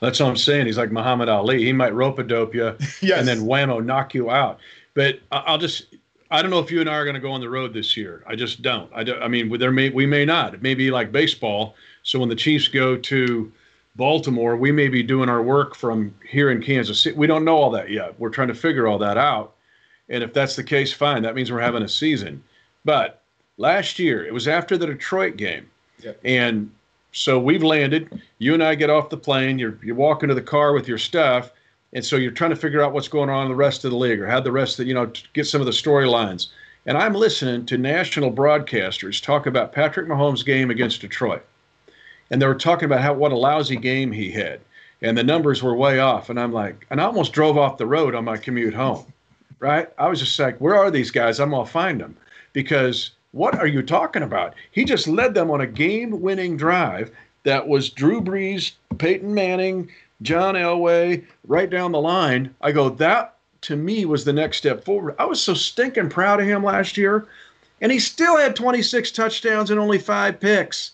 That's 0.00 0.20
what 0.20 0.28
I'm 0.28 0.36
saying. 0.36 0.66
He's 0.66 0.78
like 0.78 0.92
Muhammad 0.92 1.28
Ali. 1.28 1.64
He 1.64 1.72
might 1.72 1.94
rope 1.94 2.18
a 2.18 2.22
dope 2.22 2.54
you 2.54 2.76
yes. 3.00 3.02
and 3.18 3.26
then 3.26 3.40
whammo, 3.40 3.84
knock 3.84 4.14
you 4.14 4.30
out. 4.30 4.58
But 4.94 5.20
I'll 5.30 5.58
just 5.58 5.96
I 6.30 6.42
don't 6.42 6.50
know 6.50 6.58
if 6.58 6.70
you 6.70 6.80
and 6.80 6.90
I 6.90 6.94
are 6.94 7.04
going 7.04 7.14
to 7.14 7.20
go 7.20 7.30
on 7.30 7.40
the 7.40 7.48
road 7.48 7.72
this 7.72 7.96
year. 7.96 8.24
I 8.26 8.34
just 8.34 8.62
don't. 8.62 8.90
I, 8.94 9.04
don't, 9.04 9.22
I 9.22 9.28
mean, 9.28 9.56
there 9.58 9.72
may 9.72 9.90
we 9.90 10.06
may 10.06 10.24
not. 10.24 10.54
It 10.54 10.62
may 10.62 10.74
be 10.74 10.90
like 10.90 11.12
baseball. 11.12 11.74
So 12.02 12.18
when 12.18 12.28
the 12.28 12.34
Chiefs 12.34 12.68
go 12.68 12.96
to 12.96 13.52
Baltimore, 13.94 14.56
we 14.56 14.72
may 14.72 14.88
be 14.88 15.02
doing 15.02 15.28
our 15.28 15.42
work 15.42 15.74
from 15.74 16.14
here 16.28 16.50
in 16.50 16.62
Kansas 16.62 17.00
City. 17.00 17.16
We 17.16 17.26
don't 17.26 17.44
know 17.44 17.56
all 17.56 17.70
that 17.70 17.90
yet. 17.90 18.18
We're 18.18 18.30
trying 18.30 18.48
to 18.48 18.54
figure 18.54 18.86
all 18.86 18.98
that 18.98 19.16
out. 19.16 19.54
And 20.08 20.22
if 20.22 20.32
that's 20.32 20.56
the 20.56 20.64
case, 20.64 20.92
fine. 20.92 21.22
That 21.22 21.34
means 21.34 21.50
we're 21.50 21.60
having 21.60 21.82
a 21.82 21.88
season. 21.88 22.42
But 22.84 23.22
last 23.56 23.98
year, 23.98 24.24
it 24.24 24.32
was 24.32 24.48
after 24.48 24.76
the 24.76 24.86
Detroit 24.86 25.36
game, 25.36 25.70
yep. 26.00 26.20
and 26.24 26.70
so 27.12 27.38
we've 27.38 27.62
landed. 27.62 28.20
You 28.38 28.54
and 28.54 28.62
I 28.62 28.74
get 28.74 28.90
off 28.90 29.08
the 29.08 29.16
plane. 29.16 29.58
You're 29.58 29.78
you 29.82 29.94
walk 29.94 30.22
into 30.22 30.34
the 30.34 30.42
car 30.42 30.72
with 30.72 30.88
your 30.88 30.98
stuff 30.98 31.52
and 31.92 32.04
so 32.04 32.16
you're 32.16 32.30
trying 32.30 32.50
to 32.50 32.56
figure 32.56 32.82
out 32.82 32.92
what's 32.92 33.08
going 33.08 33.30
on 33.30 33.44
in 33.46 33.48
the 33.48 33.56
rest 33.56 33.84
of 33.84 33.90
the 33.90 33.96
league 33.96 34.20
or 34.20 34.26
how 34.26 34.38
the 34.38 34.52
rest 34.52 34.78
of 34.78 34.86
you 34.86 34.94
know 34.94 35.10
get 35.32 35.46
some 35.46 35.62
of 35.62 35.66
the 35.66 35.72
storylines. 35.72 36.48
And 36.84 36.96
I'm 36.96 37.14
listening 37.14 37.66
to 37.66 37.78
national 37.78 38.30
broadcasters 38.30 39.22
talk 39.22 39.46
about 39.46 39.72
Patrick 39.72 40.06
Mahomes' 40.06 40.44
game 40.44 40.70
against 40.70 41.00
Detroit, 41.00 41.44
and 42.30 42.40
they 42.40 42.46
were 42.46 42.54
talking 42.54 42.84
about 42.84 43.00
how 43.00 43.14
what 43.14 43.32
a 43.32 43.36
lousy 43.36 43.76
game 43.76 44.12
he 44.12 44.30
had, 44.30 44.60
and 45.00 45.16
the 45.16 45.24
numbers 45.24 45.62
were 45.62 45.74
way 45.74 45.98
off. 45.98 46.28
And 46.28 46.38
I'm 46.38 46.52
like, 46.52 46.86
and 46.90 47.00
I 47.00 47.04
almost 47.04 47.32
drove 47.32 47.56
off 47.56 47.78
the 47.78 47.86
road 47.86 48.14
on 48.14 48.24
my 48.24 48.36
commute 48.36 48.74
home. 48.74 49.06
Right? 49.58 49.88
I 49.96 50.06
was 50.08 50.20
just 50.20 50.38
like, 50.38 50.60
where 50.60 50.76
are 50.76 50.90
these 50.90 51.10
guys? 51.10 51.40
I'm 51.40 51.50
gonna 51.50 51.64
find 51.64 51.98
them 51.98 52.14
because 52.52 53.12
what 53.36 53.58
are 53.58 53.66
you 53.66 53.82
talking 53.82 54.22
about? 54.22 54.54
He 54.70 54.86
just 54.86 55.06
led 55.06 55.34
them 55.34 55.50
on 55.50 55.60
a 55.60 55.66
game-winning 55.66 56.56
drive 56.56 57.10
that 57.44 57.68
was 57.68 57.90
Drew 57.90 58.22
Brees, 58.22 58.72
Peyton 58.96 59.34
Manning, 59.34 59.90
John 60.22 60.54
Elway, 60.54 61.22
right 61.46 61.68
down 61.68 61.92
the 61.92 62.00
line. 62.00 62.54
I 62.62 62.72
go, 62.72 62.88
that 62.88 63.36
to 63.60 63.76
me 63.76 64.06
was 64.06 64.24
the 64.24 64.32
next 64.32 64.56
step 64.56 64.84
forward. 64.84 65.16
I 65.18 65.26
was 65.26 65.38
so 65.42 65.52
stinking 65.52 66.08
proud 66.08 66.40
of 66.40 66.46
him 66.46 66.64
last 66.64 66.96
year, 66.96 67.26
and 67.82 67.92
he 67.92 67.98
still 67.98 68.38
had 68.38 68.56
26 68.56 69.10
touchdowns 69.10 69.70
and 69.70 69.78
only 69.78 69.98
five 69.98 70.40
picks. 70.40 70.92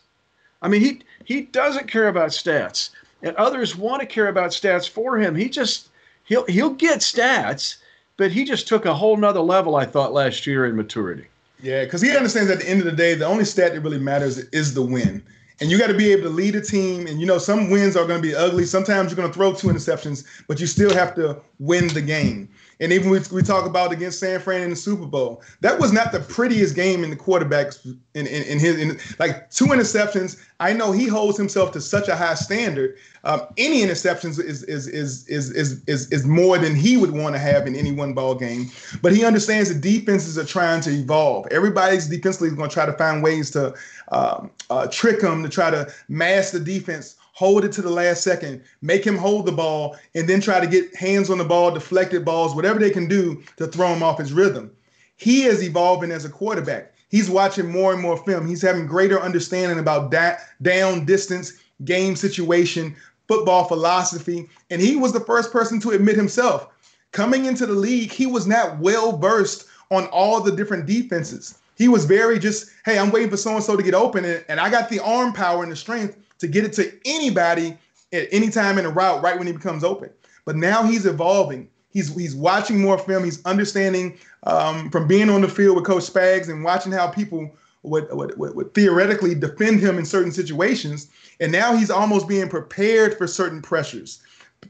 I 0.61 0.68
mean, 0.68 0.81
he 0.81 1.02
he 1.24 1.42
doesn't 1.42 1.87
care 1.87 2.09
about 2.09 2.31
stats, 2.31 2.90
and 3.22 3.37
others 3.37 3.76
want 3.76 4.00
to 4.00 4.07
care 4.07 4.26
about 4.26 4.50
stats 4.50 4.88
for 4.88 5.16
him. 5.16 5.37
He 5.37 5.48
just 5.48 5.90
he'll 6.24 6.46
he'll 6.46 6.70
get 6.70 7.00
stats, 7.00 7.76
but 8.16 8.33
he 8.33 8.44
just 8.44 8.66
took 8.66 8.85
a 8.85 8.94
whole 8.94 9.16
nother 9.16 9.40
level. 9.40 9.76
I 9.76 9.85
thought 9.85 10.12
last 10.12 10.44
year 10.44 10.66
in 10.66 10.74
maturity. 10.74 11.28
Yeah, 11.62 11.85
because 11.85 12.03
he 12.03 12.14
understands 12.16 12.51
at 12.51 12.59
the 12.59 12.68
end 12.68 12.81
of 12.81 12.87
the 12.87 12.92
day, 12.92 13.14
the 13.14 13.27
only 13.27 13.44
stat 13.44 13.72
that 13.72 13.81
really 13.81 13.98
matters 13.98 14.38
is 14.38 14.75
the 14.75 14.83
win 14.83 15.22
and 15.62 15.70
you 15.70 15.79
got 15.79 15.87
to 15.87 15.94
be 15.94 16.11
able 16.11 16.25
to 16.25 16.29
lead 16.29 16.57
a 16.57 16.61
team. 16.61 17.07
And 17.07 17.20
you 17.20 17.27
know, 17.27 17.38
some 17.38 17.70
wins 17.70 17.96
are 17.96 18.05
going 18.05 18.20
to 18.20 18.29
be 18.29 18.35
ugly. 18.35 18.64
Sometimes 18.64 19.11
you're 19.11 19.16
going 19.16 19.29
to 19.29 19.33
throw 19.33 19.55
two 19.55 19.68
interceptions, 19.68 20.25
but 20.48 20.61
you 20.61 20.66
still 20.66 20.92
have 20.92 21.14
to 21.14 21.40
win 21.61 21.87
the 21.88 22.03
game. 22.03 22.48
And 22.80 22.92
even 22.92 23.11
we, 23.11 23.20
we 23.30 23.42
talk 23.42 23.66
about 23.66 23.92
against 23.92 24.18
San 24.18 24.40
Fran 24.40 24.62
in 24.62 24.70
the 24.70 24.76
Super 24.76 25.06
Bowl, 25.06 25.42
that 25.61 25.78
was 25.78 25.92
not 25.92 26.12
the 26.12 26.20
prettiest 26.20 26.74
game 26.74 27.04
in 27.04 27.11
the 27.11 27.16
quarterbacks 27.16 27.85
in, 28.14 28.26
in, 28.26 28.42
in 28.44 28.58
his 28.58 28.78
in, 28.78 28.98
like 29.18 29.50
two 29.50 29.66
interceptions. 29.66 30.42
I 30.61 30.72
know 30.72 30.92
he 30.92 31.06
holds 31.06 31.37
himself 31.37 31.72
to 31.72 31.80
such 31.80 32.08
a 32.08 32.16
high 32.16 32.35
standard. 32.35 32.96
Um, 33.24 33.42
any 33.56 33.82
interceptions 33.82 34.40
is 34.40 34.64
is, 34.64 34.88
is 34.88 35.26
is 35.28 35.52
is 35.52 35.82
is 35.87 36.11
is 36.11 36.26
more 36.26 36.58
than 36.58 36.74
he 36.74 36.96
would 36.96 37.12
want 37.12 37.35
to 37.35 37.38
have 37.38 37.66
in 37.66 37.76
any 37.76 37.92
one 37.92 38.14
ball 38.14 38.35
game. 38.35 38.70
But 39.00 39.12
he 39.12 39.24
understands 39.24 39.72
the 39.72 39.78
defenses 39.80 40.38
are 40.38 40.44
trying 40.44 40.80
to 40.82 40.90
evolve. 40.90 41.46
Everybody's 41.50 42.08
defensively 42.08 42.50
going 42.50 42.68
to 42.68 42.74
try 42.74 42.87
to 42.87 42.92
find 42.94 43.22
ways 43.22 43.50
to 43.52 43.74
um, 44.11 44.50
uh, 44.70 44.87
trick 44.88 45.20
him 45.22 45.42
to 45.42 45.48
try 45.48 45.70
to 45.70 45.92
mask 46.08 46.52
the 46.52 46.61
defense 46.61 47.16
hold 47.42 47.64
it 47.64 47.72
to 47.72 47.83
the 47.83 47.90
last 47.90 48.22
second, 48.22 48.62
make 48.83 49.05
him 49.05 49.16
hold 49.16 49.44
the 49.44 49.50
ball, 49.50 49.96
and 50.14 50.28
then 50.28 50.40
try 50.40 50.61
to 50.61 50.66
get 50.68 50.94
hands 50.94 51.28
on 51.28 51.38
the 51.38 51.44
ball, 51.44 51.72
deflected 51.72 52.24
balls, 52.24 52.55
whatever 52.55 52.78
they 52.78 52.88
can 52.88 53.09
do 53.09 53.42
to 53.57 53.66
throw 53.66 53.88
him 53.88 54.00
off 54.00 54.16
his 54.16 54.33
rhythm. 54.33 54.70
He 55.16 55.42
is 55.42 55.61
evolving 55.61 56.12
as 56.12 56.24
a 56.24 56.28
quarterback. 56.28 56.94
He's 57.09 57.28
watching 57.28 57.68
more 57.68 57.92
and 57.92 58.00
more 58.00 58.16
film. 58.24 58.46
He's 58.46 58.62
having 58.62 58.87
greater 58.87 59.20
understanding 59.20 59.81
about 59.81 60.12
da- 60.12 60.37
down 60.62 61.05
distance, 61.05 61.55
game 61.85 62.14
situation, 62.14 62.94
football 63.26 63.64
philosophy. 63.64 64.48
And 64.70 64.81
he 64.81 64.94
was 64.94 65.12
the 65.12 65.18
first 65.18 65.50
person 65.50 65.81
to 65.81 65.90
admit 65.90 66.14
himself. 66.14 66.68
Coming 67.11 67.46
into 67.46 67.66
the 67.66 67.72
league, 67.72 68.12
he 68.12 68.26
was 68.26 68.46
not 68.46 68.78
well 68.78 69.16
versed 69.18 69.66
on 69.90 70.07
all 70.07 70.40
the 70.40 70.55
different 70.55 70.87
defenses. 70.87 71.59
He 71.76 71.88
was 71.88 72.05
very 72.05 72.38
just, 72.38 72.70
hey, 72.85 73.00
I'm 73.00 73.11
waiting 73.11 73.31
for 73.31 73.37
so 73.37 73.57
and 73.57 73.64
so 73.64 73.76
to 73.76 73.83
get 73.83 73.94
open, 73.94 74.24
and, 74.24 74.44
and 74.48 74.61
I 74.61 74.70
got 74.70 74.88
the 74.88 75.00
arm 75.00 75.33
power 75.33 75.64
and 75.64 75.72
the 75.72 75.76
strength 75.76 76.16
to 76.42 76.48
get 76.48 76.64
it 76.64 76.74
to 76.74 76.92
anybody 77.07 77.78
at 78.12 78.28
any 78.31 78.50
time 78.50 78.78
in 78.78 78.85
a 78.85 78.90
route 78.90 79.22
right 79.22 79.38
when 79.38 79.46
he 79.46 79.52
becomes 79.52 79.83
open. 79.83 80.11
But 80.44 80.57
now 80.57 80.83
he's 80.83 81.07
evolving. 81.07 81.68
He's 81.90 82.14
he's 82.14 82.35
watching 82.35 82.81
more 82.81 82.98
film. 82.98 83.24
He's 83.24 83.44
understanding 83.44 84.18
um, 84.44 84.90
from 84.90 85.07
being 85.07 85.31
on 85.31 85.40
the 85.40 85.48
field 85.48 85.76
with 85.76 85.85
Coach 85.85 86.05
Spags 86.05 86.48
and 86.48 86.64
watching 86.64 86.92
how 86.92 87.09
people 87.09 87.50
would, 87.85 88.07
would, 88.12 88.37
would, 88.38 88.74
theoretically 88.74 89.35
defend 89.35 89.81
him 89.81 89.98
in 89.98 90.05
certain 90.05 90.33
situations. 90.33 91.09
And 91.40 91.50
now 91.50 91.74
he's 91.76 91.90
almost 91.90 92.28
being 92.28 92.48
prepared 92.48 93.18
for 93.18 93.26
certain 93.26 93.61
pressures, 93.61 94.20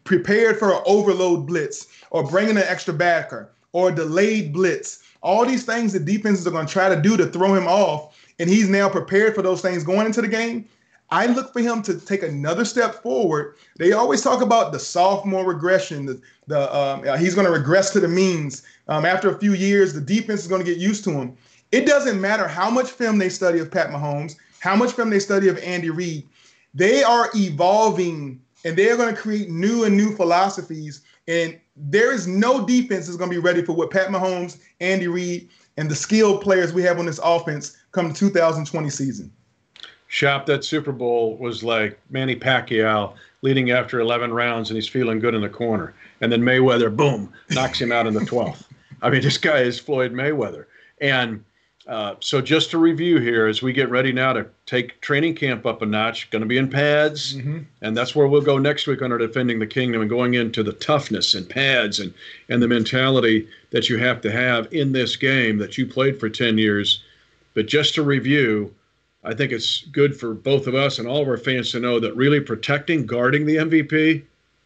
prepared 0.04 0.58
for 0.58 0.72
an 0.72 0.82
overload 0.86 1.46
blitz 1.46 1.86
or 2.10 2.26
bringing 2.26 2.56
an 2.56 2.64
extra 2.66 2.94
backer 2.94 3.50
or 3.72 3.90
a 3.90 3.94
delayed 3.94 4.52
blitz. 4.52 5.02
All 5.22 5.44
these 5.44 5.64
things 5.64 5.92
that 5.92 6.04
defenses 6.04 6.46
are 6.46 6.50
going 6.50 6.66
to 6.66 6.72
try 6.72 6.88
to 6.88 7.00
do 7.00 7.16
to 7.16 7.26
throw 7.26 7.54
him 7.54 7.66
off. 7.66 8.18
And 8.38 8.48
he's 8.48 8.68
now 8.68 8.88
prepared 8.88 9.34
for 9.34 9.42
those 9.42 9.60
things 9.60 9.84
going 9.84 10.06
into 10.06 10.22
the 10.22 10.28
game. 10.28 10.68
I 11.12 11.26
look 11.26 11.52
for 11.52 11.60
him 11.60 11.82
to 11.82 12.00
take 12.00 12.22
another 12.22 12.64
step 12.64 13.02
forward. 13.02 13.56
They 13.76 13.92
always 13.92 14.22
talk 14.22 14.40
about 14.40 14.72
the 14.72 14.78
sophomore 14.78 15.44
regression. 15.44 16.06
The, 16.06 16.22
the 16.46 16.74
um, 16.74 17.04
he's 17.18 17.34
going 17.34 17.46
to 17.46 17.52
regress 17.52 17.90
to 17.90 18.00
the 18.00 18.08
means. 18.08 18.62
Um, 18.88 19.04
after 19.04 19.28
a 19.28 19.38
few 19.38 19.52
years, 19.52 19.92
the 19.92 20.00
defense 20.00 20.40
is 20.40 20.48
going 20.48 20.64
to 20.64 20.66
get 20.70 20.78
used 20.78 21.04
to 21.04 21.10
him. 21.10 21.36
It 21.70 21.84
doesn't 21.84 22.18
matter 22.18 22.48
how 22.48 22.70
much 22.70 22.90
film 22.90 23.18
they 23.18 23.28
study 23.28 23.58
of 23.58 23.70
Pat 23.70 23.90
Mahomes, 23.90 24.36
how 24.60 24.74
much 24.74 24.92
film 24.92 25.10
they 25.10 25.18
study 25.18 25.48
of 25.48 25.58
Andy 25.58 25.90
Reid. 25.90 26.26
They 26.72 27.02
are 27.02 27.28
evolving 27.34 28.40
and 28.64 28.74
they 28.74 28.90
are 28.90 28.96
going 28.96 29.14
to 29.14 29.20
create 29.20 29.50
new 29.50 29.84
and 29.84 29.94
new 29.94 30.16
philosophies. 30.16 31.02
And 31.28 31.60
there 31.76 32.10
is 32.14 32.26
no 32.26 32.64
defense 32.64 33.06
that's 33.06 33.18
going 33.18 33.30
to 33.30 33.36
be 33.36 33.42
ready 33.42 33.62
for 33.62 33.74
what 33.74 33.90
Pat 33.90 34.08
Mahomes, 34.08 34.60
Andy 34.80 35.08
Reid, 35.08 35.50
and 35.76 35.90
the 35.90 35.94
skilled 35.94 36.40
players 36.40 36.72
we 36.72 36.82
have 36.84 36.98
on 36.98 37.04
this 37.04 37.20
offense 37.22 37.76
come 37.92 38.08
the 38.08 38.14
2020 38.14 38.88
season. 38.88 39.30
Shop 40.12 40.44
that 40.44 40.62
Super 40.62 40.92
Bowl 40.92 41.38
was 41.38 41.64
like 41.64 41.98
Manny 42.10 42.36
Pacquiao 42.36 43.14
leading 43.40 43.70
after 43.70 43.98
11 43.98 44.30
rounds 44.30 44.68
and 44.68 44.76
he's 44.76 44.86
feeling 44.86 45.18
good 45.18 45.34
in 45.34 45.40
the 45.40 45.48
corner. 45.48 45.94
And 46.20 46.30
then 46.30 46.42
Mayweather, 46.42 46.94
boom, 46.94 47.32
knocks 47.48 47.80
him 47.80 47.90
out 47.90 48.06
in 48.06 48.12
the 48.12 48.20
12th. 48.20 48.64
I 49.00 49.08
mean, 49.08 49.22
this 49.22 49.38
guy 49.38 49.60
is 49.60 49.78
Floyd 49.78 50.12
Mayweather. 50.12 50.66
And 51.00 51.42
uh, 51.86 52.16
so 52.20 52.42
just 52.42 52.70
to 52.72 52.78
review 52.78 53.20
here, 53.20 53.46
as 53.46 53.62
we 53.62 53.72
get 53.72 53.88
ready 53.88 54.12
now 54.12 54.34
to 54.34 54.46
take 54.66 55.00
training 55.00 55.34
camp 55.34 55.64
up 55.64 55.80
a 55.80 55.86
notch, 55.86 56.28
going 56.28 56.42
to 56.42 56.46
be 56.46 56.58
in 56.58 56.68
pads, 56.68 57.36
mm-hmm. 57.36 57.60
and 57.80 57.96
that's 57.96 58.14
where 58.14 58.26
we'll 58.26 58.42
go 58.42 58.58
next 58.58 58.86
week 58.86 59.00
on 59.00 59.12
our 59.12 59.18
defending 59.18 59.60
the 59.60 59.66
kingdom 59.66 60.02
and 60.02 60.10
going 60.10 60.34
into 60.34 60.62
the 60.62 60.74
toughness 60.74 61.32
and 61.32 61.48
pads 61.48 61.98
and 62.00 62.12
and 62.50 62.62
the 62.62 62.68
mentality 62.68 63.48
that 63.70 63.88
you 63.88 63.96
have 63.96 64.20
to 64.20 64.30
have 64.30 64.70
in 64.74 64.92
this 64.92 65.16
game 65.16 65.56
that 65.56 65.78
you 65.78 65.86
played 65.86 66.20
for 66.20 66.28
10 66.28 66.58
years. 66.58 67.02
But 67.54 67.66
just 67.66 67.94
to 67.94 68.02
review, 68.02 68.74
I 69.24 69.34
think 69.34 69.52
it's 69.52 69.82
good 69.92 70.18
for 70.18 70.34
both 70.34 70.66
of 70.66 70.74
us 70.74 70.98
and 70.98 71.06
all 71.06 71.22
of 71.22 71.28
our 71.28 71.36
fans 71.36 71.70
to 71.72 71.80
know 71.80 72.00
that 72.00 72.16
really 72.16 72.40
protecting, 72.40 73.06
guarding 73.06 73.46
the 73.46 73.56
MVP 73.56 74.22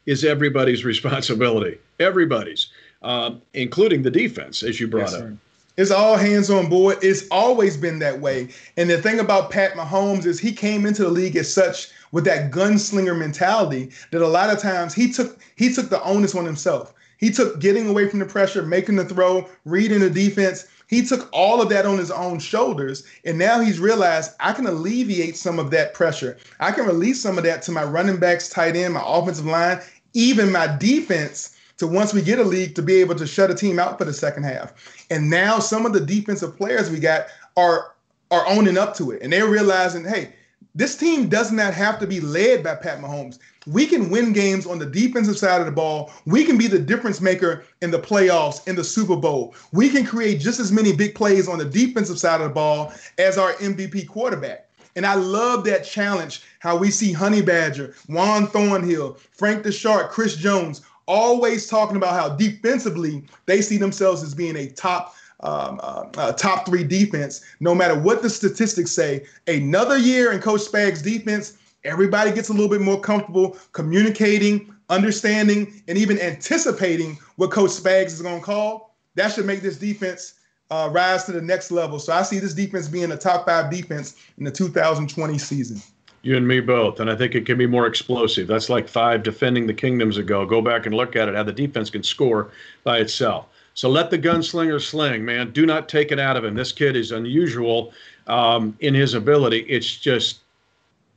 is 0.07 0.25
everybody's 0.25 0.85
responsibility. 0.92 1.79
Everybody's, 2.01 2.69
um, 3.03 3.42
including 3.55 4.03
the 4.03 4.11
defense, 4.11 4.62
as 4.62 4.81
you 4.81 4.88
brought 4.88 5.11
yes, 5.11 5.14
up. 5.14 5.29
It's 5.77 5.90
all 5.90 6.16
hands 6.16 6.49
on 6.49 6.71
board. 6.71 6.99
It's 7.03 7.29
always 7.31 7.77
been 7.77 7.99
that 7.99 8.19
way. 8.19 8.49
And 8.79 8.88
the 8.88 9.01
thing 9.01 9.21
about 9.21 9.51
Pat 9.51 9.73
Mahomes 9.73 10.25
is 10.25 10.40
he 10.40 10.53
came 10.53 10.87
into 10.87 11.03
the 11.03 11.11
league 11.11 11.37
as 11.37 11.53
such 11.53 11.88
with 12.12 12.25
that 12.25 12.51
gunslinger 12.51 13.19
mentality 13.19 13.90
that 14.11 14.23
a 14.23 14.27
lot 14.27 14.49
of 14.49 14.59
times 14.59 14.95
he 14.95 15.12
took 15.12 15.38
he 15.57 15.73
took 15.73 15.90
the 15.90 16.03
onus 16.03 16.35
on 16.35 16.47
himself. 16.47 16.95
He 17.18 17.31
took 17.31 17.61
getting 17.61 17.88
away 17.88 18.09
from 18.09 18.18
the 18.18 18.26
pressure, 18.26 18.62
making 18.62 18.96
the 18.96 19.05
throw, 19.05 19.48
reading 19.64 20.00
the 20.00 20.11
defense, 20.11 20.66
he 20.88 21.05
took 21.05 21.29
all 21.33 21.61
of 21.61 21.68
that 21.70 21.85
on 21.85 21.98
his 21.98 22.11
own 22.11 22.38
shoulders, 22.38 23.05
and 23.24 23.38
now 23.38 23.61
he's 23.61 23.81
realized 23.81 24.33
I 24.38 24.52
can 24.52 24.66
alleviate 24.66 25.37
some 25.37 25.59
of 25.59 25.70
that 25.72 25.94
pressure. 25.94 26.37
I 26.61 26.70
can 26.70 26.87
release 26.87 27.20
some 27.20 27.38
of 27.38 27.44
that 27.44 27.62
to 27.62 27.72
my 27.72 27.83
running 27.85 28.18
backs, 28.18 28.48
tight 28.48 28.76
end, 28.76 28.94
my 28.94 29.02
offensive 29.05 29.46
line, 29.46 29.81
even 30.14 30.52
my 30.52 30.68
defense 30.76 31.57
to 31.79 31.87
once 31.87 32.14
we 32.14 32.22
get 32.22 32.38
a 32.38 32.44
league 32.44 32.74
to 32.76 32.83
be 32.83 32.94
able 33.00 33.16
to 33.16 33.26
shut 33.26 33.50
a 33.50 33.55
team 33.55 33.79
out 33.79 33.98
for 33.98 34.05
the 34.05 34.12
second 34.12 34.44
half. 34.44 35.05
And 35.11 35.29
now 35.29 35.59
some 35.59 35.85
of 35.85 35.92
the 35.92 36.00
defensive 36.00 36.57
players 36.57 36.88
we 36.88 37.00
got 37.00 37.26
are 37.57 37.92
are 38.31 38.46
owning 38.48 38.79
up 38.79 38.96
to 38.96 39.12
it, 39.12 39.22
and 39.22 39.33
they're 39.33 39.46
realizing, 39.46 40.05
hey, 40.05 40.33
this 40.74 40.96
team 40.96 41.29
does 41.29 41.52
not 41.52 41.74
have 41.74 41.98
to 42.00 42.07
be 42.07 42.20
led 42.20 42.62
by 42.64 42.74
Pat 42.74 43.00
Mahomes 43.00 43.38
we 43.66 43.87
can 43.87 44.11
win 44.11 44.33
games 44.33 44.66
on 44.66 44.79
the 44.79 44.87
defensive 44.87 45.37
side 45.37 45.61
of 45.61 45.66
the 45.66 45.72
ball. 45.72 46.12
We 46.24 46.44
can 46.44 46.57
be 46.57 46.68
the 46.68 46.79
difference 46.79 47.20
maker 47.20 47.64
in 47.83 47.90
the 47.90 47.98
playoffs, 47.98 48.66
in 48.68 48.76
the 48.76 48.85
Super 48.85 49.16
Bowl. 49.16 49.55
We 49.72 49.88
can 49.88 50.07
create 50.07 50.40
just 50.40 50.61
as 50.61 50.70
many 50.70 50.92
big 50.92 51.14
plays 51.14 51.48
on 51.48 51.59
the 51.59 51.64
defensive 51.64 52.18
side 52.18 52.40
of 52.40 52.48
the 52.48 52.55
ball 52.55 52.92
as 53.18 53.38
our 53.38 53.55
MVP 53.55 54.09
quarterback. 54.09 54.68
And 54.94 55.05
I 55.05 55.14
love 55.14 55.64
that 55.64 55.85
challenge, 55.85 56.42
how 56.61 56.76
we 56.76 56.90
see 56.90 57.12
Honey 57.12 57.42
Badger, 57.42 57.94
Juan 58.09 58.46
Thornhill, 58.46 59.18
Frank 59.33 59.62
the 59.62 59.72
Shark, 59.72 60.11
Chris 60.11 60.37
Jones, 60.37 60.81
always 61.07 61.66
talking 61.66 61.96
about 61.96 62.14
how 62.14 62.35
defensively 62.35 63.24
they 63.44 63.61
see 63.61 63.76
themselves 63.76 64.22
as 64.22 64.35
being 64.35 64.57
a 64.57 64.68
top 64.70 65.14
um, 65.40 65.79
uh, 65.83 66.07
uh, 66.16 66.33
top 66.33 66.64
three 66.64 66.83
defense, 66.83 67.44
no 67.61 67.74
matter 67.74 67.98
what 67.98 68.22
the 68.22 68.31
statistics 68.31 68.90
say. 68.90 69.26
Another 69.46 69.98
year 69.98 70.33
in 70.33 70.40
Coach 70.40 70.62
Spags' 70.62 71.02
defense, 71.02 71.59
everybody 71.85 72.33
gets 72.33 72.49
a 72.49 72.53
little 72.53 72.69
bit 72.69 72.81
more 72.81 73.01
comfortable 73.01 73.57
communicating, 73.73 74.75
understanding, 74.89 75.83
and 75.89 75.97
even 75.99 76.21
anticipating 76.21 77.19
what 77.37 77.51
Coach 77.51 77.71
Spags 77.71 78.07
is 78.07 78.23
going 78.23 78.41
to 78.41 78.45
call. 78.45 78.95
That 79.15 79.33
should 79.33 79.47
make 79.47 79.62
this 79.62 79.79
defense 79.79 80.35
uh, 80.71 80.89
rise 80.93 81.25
to 81.25 81.33
the 81.33 81.43
next 81.43 81.71
level. 81.71 81.99
So 81.99 82.12
I 82.12 82.23
see 82.23 82.39
this 82.39 82.55
defense 82.55 82.89
being 82.89 83.12
a 83.12 83.17
top 83.17 83.47
five 83.47 83.71
defense 83.71 84.17
in 84.39 84.45
the 84.45 84.51
2020 84.51 85.39
season. 85.39 85.81
You 86.23 86.37
and 86.37 86.47
me 86.47 86.61
both. 86.61 86.99
And 86.99 87.09
I 87.09 87.15
think 87.15 87.35
it 87.35 87.47
can 87.47 87.57
be 87.57 87.67
more 87.67 87.87
explosive. 87.87 88.49
That's 88.49 88.69
like 88.69 88.89
five 88.89 89.23
defending 89.23 89.67
the 89.69 89.75
kingdoms 89.75 90.17
ago. 90.17 90.45
Go 90.45 90.61
back 90.61 90.87
and 90.87 90.95
look 90.95 91.15
at 91.15 91.29
it, 91.29 91.37
how 91.37 91.45
the 91.45 91.53
defense 91.53 91.89
can 91.89 92.03
score 92.03 92.51
by 92.83 92.99
itself. 92.99 93.47
So 93.75 93.89
let 93.89 94.11
the 94.11 94.19
gunslinger 94.19 94.81
sling, 94.81 95.25
man. 95.25 95.53
Do 95.53 95.67
not 95.67 95.89
take 95.89 96.11
it 96.11 96.19
out 96.19 96.37
of 96.37 96.45
him. 96.45 96.55
This 96.55 96.73
kid 96.73 96.97
is 96.97 97.12
unusual 97.12 97.93
um, 98.27 98.77
in 98.81 98.95
his 98.95 99.15
ability. 99.15 99.61
It's 99.69 99.97
just 99.97 100.41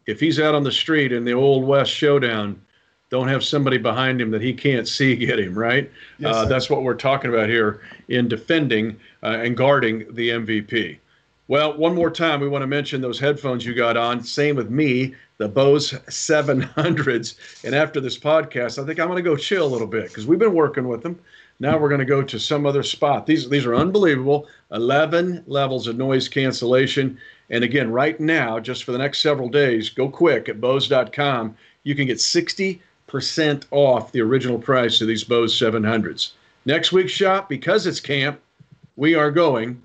if 0.10 0.19
he's 0.19 0.39
out 0.39 0.56
on 0.56 0.63
the 0.63 0.72
street 0.72 1.12
in 1.12 1.24
the 1.24 1.34
old 1.34 1.63
west 1.65 1.91
showdown, 1.91 2.60
don't 3.10 3.28
have 3.28 3.43
somebody 3.43 3.78
behind 3.78 4.22
him 4.22 4.32
that 4.32 4.41
he 4.41 4.54
can't 4.54 4.88
see 4.98 5.15
get 5.15 5.39
him 5.39 5.58
right. 5.58 5.89
Yes, 6.17 6.36
uh, 6.36 6.45
that's 6.45 6.69
what 6.69 6.84
we're 6.84 6.95
talking 6.95 7.32
about 7.34 7.50
here 7.50 7.82
in 8.08 8.28
defending 8.28 9.00
uh, 9.24 9.38
and 9.43 9.56
guarding 9.56 10.13
the 10.13 10.30
MVP. 10.30 10.98
Well, 11.48 11.76
one 11.78 11.95
more 11.95 12.12
time, 12.12 12.41
we 12.41 12.48
want 12.48 12.62
to 12.62 12.67
mention 12.67 13.02
those 13.02 13.19
headphones 13.19 13.65
you 13.65 13.74
got 13.74 13.98
on. 13.98 14.24
Same 14.24 14.56
with 14.56 14.69
me, 14.69 15.15
the 15.39 15.48
Bose 15.48 15.93
700s. 15.93 17.63
And 17.65 17.74
after 17.74 18.00
this 18.00 18.19
podcast, 18.19 18.82
I 18.82 18.86
think 18.86 19.00
I'm 19.00 19.08
going 19.08 19.24
to 19.24 19.28
go 19.28 19.36
chill 19.36 19.65
a 19.65 19.67
little 19.67 19.88
bit 19.88 20.10
because 20.10 20.28
we've 20.28 20.38
been 20.38 20.54
working 20.54 20.88
with 20.88 21.02
them. 21.02 21.19
Now 21.60 21.78
we're 21.78 21.89
going 21.89 22.00
to 22.00 22.06
go 22.06 22.24
to 22.24 22.39
some 22.39 22.65
other 22.65 22.84
spot. 22.84 23.26
These 23.26 23.50
these 23.50 23.65
are 23.65 23.76
unbelievable. 23.76 24.48
11 24.72 25.43
levels 25.48 25.88
of 25.88 25.98
noise 25.98 26.30
cancellation. 26.30 27.17
And 27.50 27.63
again, 27.63 27.91
right 27.91 28.19
now, 28.19 28.60
just 28.60 28.84
for 28.84 28.91
the 28.91 28.98
next 28.98 29.22
several 29.22 29.50
days, 29.50 29.89
go 29.89 30.10
quick 30.10 30.48
at 30.48 30.62
Bose.com. 30.62 31.58
You 31.84 31.95
can 31.95 32.06
get 32.06 32.17
60% 32.17 32.80
off 33.72 34.12
the 34.12 34.22
original 34.22 34.60
price 34.60 35.02
of 35.02 35.08
these 35.08 35.24
Bose 35.24 35.58
700s. 35.58 36.32
Next 36.65 36.91
week's 36.91 37.12
shop, 37.12 37.50
because 37.50 37.88
it's 37.88 38.00
camp, 38.00 38.39
we 38.95 39.15
are 39.15 39.32
going 39.32 39.82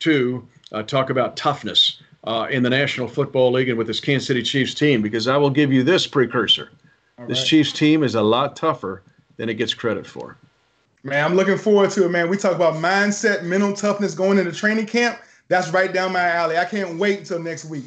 to 0.00 0.46
uh, 0.72 0.82
talk 0.82 1.10
about 1.10 1.36
toughness 1.36 2.00
uh, 2.24 2.46
in 2.50 2.62
the 2.62 2.70
National 2.70 3.08
Football 3.08 3.52
League 3.52 3.68
and 3.68 3.78
with 3.78 3.86
this 3.86 4.00
Kansas 4.00 4.28
City 4.28 4.42
Chiefs 4.42 4.74
team, 4.74 5.02
because 5.02 5.26
I 5.26 5.36
will 5.36 5.50
give 5.50 5.72
you 5.72 5.82
this 5.82 6.06
precursor. 6.06 6.70
This. 7.26 7.44
Chiefs 7.44 7.72
team 7.72 8.04
is 8.04 8.14
a 8.14 8.22
lot 8.22 8.54
tougher 8.54 9.02
than 9.36 9.48
it 9.48 9.54
gets 9.54 9.74
credit 9.74 10.06
for. 10.06 10.36
Man, 11.08 11.24
I'm 11.24 11.34
looking 11.34 11.56
forward 11.56 11.90
to 11.92 12.04
it, 12.04 12.10
man. 12.10 12.28
We 12.28 12.36
talk 12.36 12.54
about 12.54 12.74
mindset, 12.74 13.42
mental 13.42 13.72
toughness 13.72 14.14
going 14.14 14.38
into 14.38 14.52
training 14.52 14.86
camp. 14.86 15.18
That's 15.48 15.70
right 15.70 15.92
down 15.92 16.12
my 16.12 16.28
alley. 16.28 16.58
I 16.58 16.66
can't 16.66 16.98
wait 16.98 17.20
until 17.20 17.38
next 17.38 17.64
week. 17.64 17.84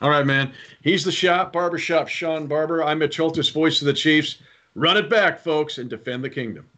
All 0.00 0.10
right, 0.10 0.24
man. 0.24 0.52
He's 0.82 1.04
the 1.04 1.10
shop, 1.10 1.52
barbershop 1.52 2.06
Shawn 2.06 2.46
Barber. 2.46 2.84
I'm 2.84 2.98
Mitch 2.98 3.16
Holthus, 3.16 3.50
voice 3.52 3.80
of 3.80 3.86
the 3.86 3.92
Chiefs. 3.92 4.38
Run 4.74 4.96
it 4.96 5.10
back, 5.10 5.40
folks, 5.40 5.78
and 5.78 5.90
defend 5.90 6.22
the 6.22 6.30
kingdom. 6.30 6.68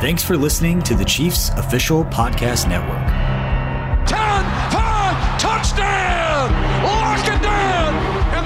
Thanks 0.00 0.24
for 0.24 0.36
listening 0.36 0.82
to 0.84 0.94
the 0.94 1.04
Chiefs 1.04 1.50
Official 1.50 2.04
Podcast 2.06 2.66
Network. 2.68 3.19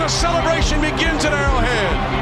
The 0.04 0.10
celebration 0.10 0.82
begins 0.82 1.24
at 1.24 1.32
Arrowhead. 1.32 2.13